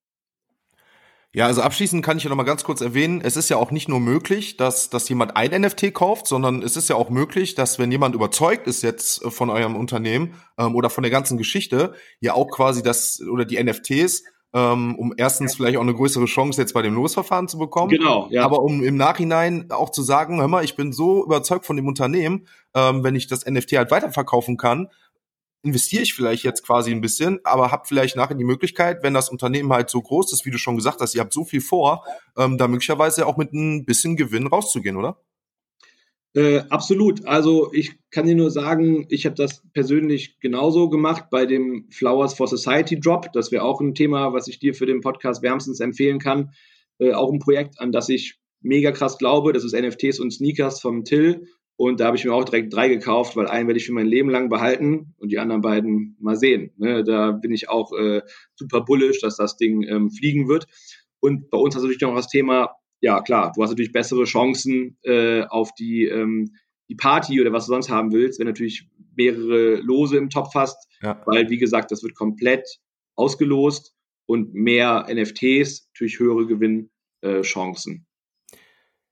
Ja, 1.34 1.46
also 1.46 1.62
abschließend 1.62 2.04
kann 2.04 2.18
ich 2.18 2.24
ja 2.24 2.30
noch 2.30 2.38
mal 2.38 2.44
ganz 2.44 2.64
kurz 2.64 2.82
erwähnen, 2.82 3.22
es 3.22 3.38
ist 3.38 3.50
ja 3.50 3.58
auch 3.58 3.70
nicht 3.70 3.90
nur 3.90 4.00
möglich, 4.00 4.58
dass, 4.58 4.90
dass 4.90 5.08
jemand 5.10 5.36
ein 5.36 5.62
NFT 5.62 5.94
kauft, 5.94 6.26
sondern 6.26 6.64
es 6.64 6.78
ist 6.78 6.90
ja 6.90 6.96
auch 6.96 7.10
möglich, 7.10 7.54
dass 7.54 7.78
wenn 7.78 7.92
jemand 7.92 8.16
überzeugt 8.16 8.66
ist 8.66 8.82
jetzt 8.82 9.24
äh, 9.24 9.30
von 9.30 9.50
eurem 9.50 9.76
Unternehmen 9.76 10.36
ähm, 10.58 10.74
oder 10.74 10.90
von 10.90 11.04
der 11.04 11.12
ganzen 11.12 11.38
Geschichte, 11.38 11.94
ja 12.22 12.34
auch 12.34 12.50
quasi 12.50 12.82
das 12.82 13.22
oder 13.22 13.46
die 13.46 13.62
NFTs 13.62 14.24
ähm, 14.54 14.96
um 14.98 15.14
erstens 15.18 15.56
vielleicht 15.56 15.78
auch 15.78 15.82
eine 15.82 15.94
größere 15.94 16.26
Chance 16.26 16.62
jetzt 16.62 16.74
bei 16.74 16.82
dem 16.82 16.96
Losverfahren 16.96 17.48
zu 17.48 17.58
bekommen. 17.58 17.92
Genau, 17.92 18.28
ja. 18.32 18.44
Aber 18.44 18.62
um 18.62 18.82
im 18.84 18.96
Nachhinein 18.96 19.70
auch 19.72 19.92
zu 19.92 20.02
sagen, 20.02 20.40
hör 20.40 20.48
mal, 20.48 20.64
ich 20.64 20.76
bin 20.76 20.94
so 20.94 21.24
überzeugt 21.24 21.66
von 21.66 21.76
dem 21.76 21.88
Unternehmen, 21.88 22.48
ähm, 22.74 23.04
wenn 23.04 23.16
ich 23.16 23.28
das 23.28 23.46
NFT 23.46 23.74
halt 23.74 23.92
weiterverkaufen 23.92 24.58
kann, 24.58 24.88
investiere 25.64 26.04
ich 26.04 26.14
vielleicht 26.14 26.44
jetzt 26.44 26.64
quasi 26.64 26.92
ein 26.92 27.02
bisschen, 27.02 27.40
aber 27.44 27.72
habe 27.72 27.88
vielleicht 27.88 28.16
nachher 28.16 28.36
die 28.36 28.44
Möglichkeit, 28.44 29.04
wenn 29.04 29.14
das 29.14 29.30
Unternehmen 29.30 29.74
halt 29.74 29.90
so 29.90 30.02
groß 30.02 30.32
ist, 30.34 30.46
wie 30.46 30.52
du 30.52 30.58
schon 30.58 30.76
gesagt 30.76 31.02
hast, 31.02 31.16
ihr 31.16 31.22
habt 31.22 31.34
so 31.34 31.44
viel 31.44 31.62
vor, 31.62 32.06
ähm, 32.38 32.58
da 32.58 32.68
möglicherweise 32.68 33.26
auch 33.26 33.38
mit 33.38 33.54
ein 33.54 33.86
bisschen 33.86 34.16
Gewinn 34.16 34.48
rauszugehen, 34.48 34.98
oder? 34.98 35.20
Äh, 36.38 36.60
absolut. 36.70 37.26
Also 37.26 37.74
ich 37.74 37.94
kann 38.12 38.28
dir 38.28 38.36
nur 38.36 38.52
sagen, 38.52 39.08
ich 39.10 39.26
habe 39.26 39.36
das 39.36 39.64
persönlich 39.74 40.40
genauso 40.40 40.88
gemacht 40.88 41.26
bei 41.32 41.48
dem 41.48 41.88
Flowers 41.90 42.36
for 42.36 42.48
Society 42.48 43.00
Drop. 43.00 43.34
Das 43.34 43.52
wäre 43.52 43.64
auch 43.64 43.82
ein 43.82 43.96
Thema, 43.96 44.34
was 44.34 44.48
ich 44.48 44.60
dir 44.60 44.76
für 44.76 44.86
den 44.86 45.02
Podcast 45.02 45.42
wärmstens 45.42 45.80
empfehlen 45.80 46.20
kann. 46.20 46.52
Äh, 47.00 47.14
auch 47.14 47.32
ein 47.32 47.40
Projekt, 47.40 47.80
an 47.80 47.92
das 47.92 48.10
ich 48.10 48.40
mega 48.62 48.92
krass 48.92 49.18
glaube. 49.18 49.52
Das 49.52 49.64
ist 49.64 49.74
NFTs 49.74 50.20
und 50.20 50.32
Sneakers 50.32 50.80
vom 50.80 51.04
Till. 51.06 51.48
Und 51.78 52.00
da 52.00 52.08
habe 52.08 52.18
ich 52.18 52.26
mir 52.26 52.34
auch 52.34 52.44
direkt 52.44 52.74
drei 52.74 52.90
gekauft, 52.90 53.36
weil 53.36 53.48
einen 53.48 53.68
werde 53.68 53.78
ich 53.78 53.86
für 53.86 53.94
mein 53.94 54.08
Leben 54.08 54.32
lang 54.32 54.50
behalten 54.50 55.14
und 55.20 55.32
die 55.32 55.38
anderen 55.38 55.62
beiden 55.62 56.18
mal 56.20 56.36
sehen. 56.36 56.72
Ne, 56.78 57.04
da 57.04 57.32
bin 57.32 57.52
ich 57.52 57.70
auch 57.70 57.94
äh, 57.94 58.24
super 58.56 58.82
bullish, 58.82 59.22
dass 59.22 59.38
das 59.38 59.58
Ding 59.58 59.84
ähm, 59.84 60.10
fliegen 60.10 60.48
wird. 60.48 60.66
Und 61.20 61.52
bei 61.52 61.58
uns 61.58 61.76
hast 61.76 61.84
du 61.84 61.88
natürlich 61.88 62.02
noch 62.02 62.16
das 62.16 62.30
Thema, 62.30 62.76
ja 63.00 63.22
klar, 63.22 63.52
du 63.56 63.62
hast 63.62 63.70
natürlich 63.70 63.92
bessere 63.92 64.24
Chancen 64.24 64.98
äh, 65.04 65.44
auf 65.44 65.72
die, 65.76 66.06
ähm, 66.06 66.56
die 66.90 66.96
Party 66.96 67.40
oder 67.40 67.54
was 67.54 67.68
du 67.68 67.74
sonst 67.74 67.92
haben 67.92 68.12
willst, 68.12 68.40
wenn 68.40 68.48
du 68.48 68.54
natürlich 68.54 68.90
mehrere 69.16 69.76
Lose 69.76 70.18
im 70.18 70.32
Topf 70.32 70.56
hast, 70.56 70.88
ja. 71.04 71.22
weil 71.28 71.48
wie 71.52 71.58
gesagt, 71.58 71.92
das 71.92 72.02
wird 72.02 72.16
komplett 72.16 72.68
ausgelost 73.16 73.94
und 74.26 74.56
mehr 74.56 75.06
NFTs, 75.12 75.90
natürlich 75.94 76.20
höhere 76.20 76.48
Gewinnchancen. 76.48 78.08
Äh, 78.52 78.58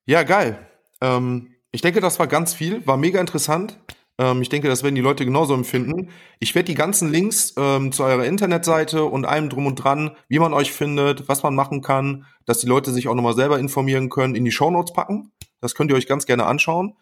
ja, 0.07 0.23
geil. 0.23 0.67
Ähm 1.01 1.54
ich 1.75 1.81
denke, 1.81 1.99
das 1.99 2.19
war 2.19 2.27
ganz 2.27 2.53
viel, 2.53 2.87
war 2.87 2.95
mega 2.95 3.19
interessant. 3.19 3.77
Ähm, 4.17 4.41
ich 4.41 4.47
denke, 4.47 4.69
das 4.69 4.81
werden 4.81 4.95
die 4.95 5.01
Leute 5.01 5.25
genauso 5.25 5.53
empfinden. 5.53 6.09
Ich 6.39 6.55
werde 6.55 6.67
die 6.67 6.73
ganzen 6.73 7.11
Links 7.11 7.53
ähm, 7.57 7.91
zu 7.91 8.05
eurer 8.05 8.23
Internetseite 8.23 9.03
und 9.03 9.25
allem 9.25 9.49
drum 9.49 9.67
und 9.67 9.75
dran, 9.75 10.15
wie 10.29 10.39
man 10.39 10.53
euch 10.53 10.71
findet, 10.71 11.27
was 11.27 11.43
man 11.43 11.53
machen 11.53 11.81
kann, 11.81 12.25
dass 12.45 12.59
die 12.59 12.67
Leute 12.67 12.93
sich 12.93 13.09
auch 13.09 13.13
nochmal 13.13 13.35
selber 13.35 13.59
informieren 13.59 14.07
können, 14.07 14.35
in 14.35 14.45
die 14.45 14.53
Shownotes 14.53 14.93
packen. 14.93 15.33
Das 15.59 15.75
könnt 15.75 15.91
ihr 15.91 15.97
euch 15.97 16.07
ganz 16.07 16.25
gerne 16.25 16.45
anschauen. 16.45 16.93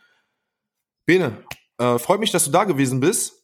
Bene, 1.05 1.37
äh, 1.77 1.99
freut 1.99 2.19
mich, 2.19 2.31
dass 2.31 2.45
du 2.45 2.51
da 2.51 2.63
gewesen 2.63 2.99
bist. 2.99 3.43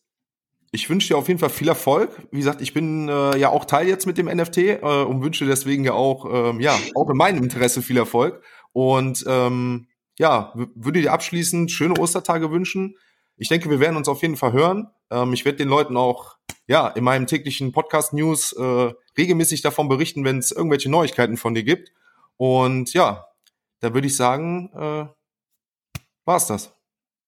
Ich 0.72 0.90
wünsche 0.90 1.10
dir 1.10 1.18
auf 1.18 1.28
jeden 1.28 1.40
Fall 1.40 1.52
viel 1.52 1.68
Erfolg. 1.68 2.28
Wie 2.32 2.38
gesagt, 2.38 2.62
ich 2.62 2.74
bin 2.74 3.08
äh, 3.08 3.38
ja 3.38 3.50
auch 3.50 3.66
Teil 3.66 3.88
jetzt 3.88 4.08
mit 4.08 4.18
dem 4.18 4.26
NFT 4.26 4.58
äh, 4.58 4.80
und 4.82 5.22
wünsche 5.22 5.46
deswegen 5.46 5.84
ja 5.84 5.94
auch, 5.94 6.26
ähm, 6.32 6.60
ja, 6.60 6.76
auch 6.96 7.10
in 7.12 7.18
meinem 7.18 7.44
Interesse 7.44 7.84
viel 7.84 7.98
Erfolg. 7.98 8.42
Und 8.72 9.24
ähm, 9.28 9.89
ja, 10.20 10.54
würde 10.76 11.02
dir 11.02 11.14
abschließend 11.14 11.72
schöne 11.72 11.98
Ostertage 11.98 12.52
wünschen. 12.52 12.98
Ich 13.38 13.48
denke, 13.48 13.70
wir 13.70 13.80
werden 13.80 13.96
uns 13.96 14.10
auf 14.10 14.22
jeden 14.22 14.36
Fall 14.36 14.52
hören. 14.52 14.90
Ähm, 15.10 15.34
ich 15.34 15.46
werde 15.46 15.58
den 15.58 15.70
Leuten 15.70 15.96
auch 15.96 16.36
ja 16.68 16.90
in 16.90 17.06
meinem 17.06 17.26
täglichen 17.26 17.72
Podcast 17.72 18.14
News 18.14 18.52
äh, 18.52 18.94
regelmäßig 19.18 19.62
davon 19.62 19.88
berichten, 19.88 20.26
wenn 20.26 20.38
es 20.38 20.52
irgendwelche 20.52 20.92
Neuigkeiten 20.92 21.38
von 21.38 21.54
dir 21.54 21.64
gibt. 21.64 21.94
Und 22.36 22.94
ja, 22.94 23.28
da 23.80 23.94
würde 23.94 24.08
ich 24.08 24.16
sagen, 24.18 24.70
äh, 24.76 25.06
war's 26.26 26.48
das. 26.48 26.76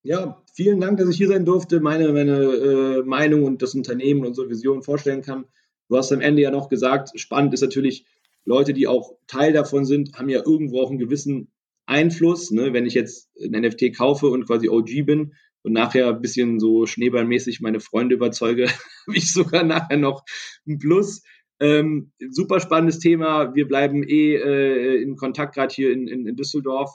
Ja, 0.04 0.42
vielen 0.54 0.82
Dank, 0.82 0.98
dass 0.98 1.10
ich 1.10 1.18
hier 1.18 1.30
sein 1.30 1.46
durfte, 1.46 1.80
meine, 1.80 2.12
meine 2.12 2.40
äh, 2.42 3.04
Meinung 3.04 3.44
und 3.44 3.62
das 3.62 3.74
Unternehmen 3.74 4.22
und 4.22 4.28
unsere 4.28 4.50
Vision 4.50 4.84
vorstellen 4.84 5.22
kann. 5.22 5.46
Du 5.88 5.96
hast 5.96 6.12
am 6.12 6.20
Ende 6.20 6.42
ja 6.42 6.52
noch 6.52 6.68
gesagt, 6.68 7.18
spannend 7.18 7.54
ist 7.54 7.62
natürlich, 7.62 8.06
Leute, 8.44 8.74
die 8.74 8.88
auch 8.88 9.14
Teil 9.28 9.54
davon 9.54 9.86
sind, 9.86 10.18
haben 10.18 10.28
ja 10.28 10.42
irgendwo 10.44 10.82
auch 10.82 10.90
einen 10.90 11.00
gewissen 11.00 11.52
Einfluss. 11.92 12.52
Ne? 12.52 12.74
Wenn 12.74 12.86
ich 12.86 12.94
jetzt 12.94 13.30
ein 13.44 13.52
NFT 13.52 13.96
kaufe 13.96 14.28
und 14.28 14.48
quasi 14.48 14.70
OG 14.70 15.06
bin 15.06 15.34
und 15.62 15.74
nachher 15.74 16.08
ein 16.08 16.22
bisschen 16.22 16.60
so 16.60 16.86
schneeballmäßig 16.86 17.62
meine 17.62 17.80
Freunde 17.80 18.16
überzeuge, 18.16 18.68
habe 19.08 19.18
ich 19.18 19.32
sogar 19.32 19.64
nachher 19.64 19.98
noch 19.98 20.24
ein 20.66 20.80
Plus. 20.80 21.22
Ähm, 21.60 22.12
super 22.32 22.60
spannendes 22.60 23.00
Thema. 23.00 23.54
Wir 23.54 23.68
bleiben 23.68 24.04
eh 24.08 24.36
äh, 24.36 25.02
in 25.02 25.16
Kontakt 25.16 25.54
gerade 25.54 25.74
hier 25.74 25.92
in, 25.92 26.08
in, 26.08 26.26
in, 26.26 26.36
Düsseldorf. 26.36 26.90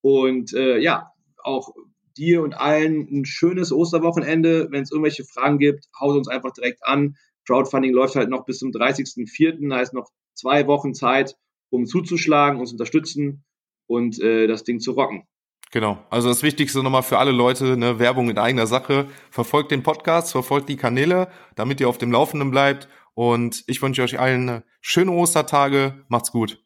Und 0.00 0.52
äh, 0.54 0.78
ja, 0.78 1.12
auch 1.44 1.72
dir 2.16 2.42
und 2.42 2.54
allen 2.54 3.06
ein 3.12 3.24
schönes 3.26 3.70
Osterwochenende. 3.70 4.68
Wenn 4.70 4.82
es 4.82 4.90
irgendwelche 4.90 5.24
Fragen 5.24 5.58
gibt, 5.58 5.84
haut 6.00 6.16
uns 6.16 6.26
einfach 6.26 6.52
direkt 6.52 6.84
an. 6.84 7.14
Crowdfunding 7.46 7.92
läuft 7.92 8.16
halt 8.16 8.30
noch 8.30 8.44
bis 8.44 8.58
zum 8.58 8.70
30.04. 8.70 9.68
Da 9.68 9.80
ist 9.80 9.94
noch 9.94 10.10
zwei 10.34 10.66
Wochen 10.66 10.94
Zeit, 10.94 11.36
um 11.70 11.86
zuzuschlagen, 11.86 12.58
uns 12.58 12.72
unterstützen 12.72 13.44
und 13.88 14.20
äh, 14.20 14.46
das 14.46 14.62
Ding 14.62 14.78
zu 14.78 14.92
rocken. 14.92 15.24
Genau. 15.70 15.98
Also 16.08 16.28
das 16.28 16.42
Wichtigste 16.42 16.82
nochmal 16.82 17.02
für 17.02 17.18
alle 17.18 17.32
Leute, 17.32 17.76
ne, 17.76 17.98
Werbung 17.98 18.30
in 18.30 18.38
eigener 18.38 18.66
Sache. 18.66 19.06
Verfolgt 19.30 19.70
den 19.70 19.82
Podcast, 19.82 20.32
verfolgt 20.32 20.68
die 20.68 20.76
Kanäle, 20.76 21.28
damit 21.56 21.80
ihr 21.80 21.88
auf 21.88 21.98
dem 21.98 22.12
Laufenden 22.12 22.50
bleibt. 22.50 22.88
Und 23.14 23.64
ich 23.66 23.82
wünsche 23.82 24.02
euch 24.02 24.18
allen 24.18 24.62
schöne 24.80 25.10
Ostertage. 25.10 26.04
Macht's 26.08 26.32
gut. 26.32 26.64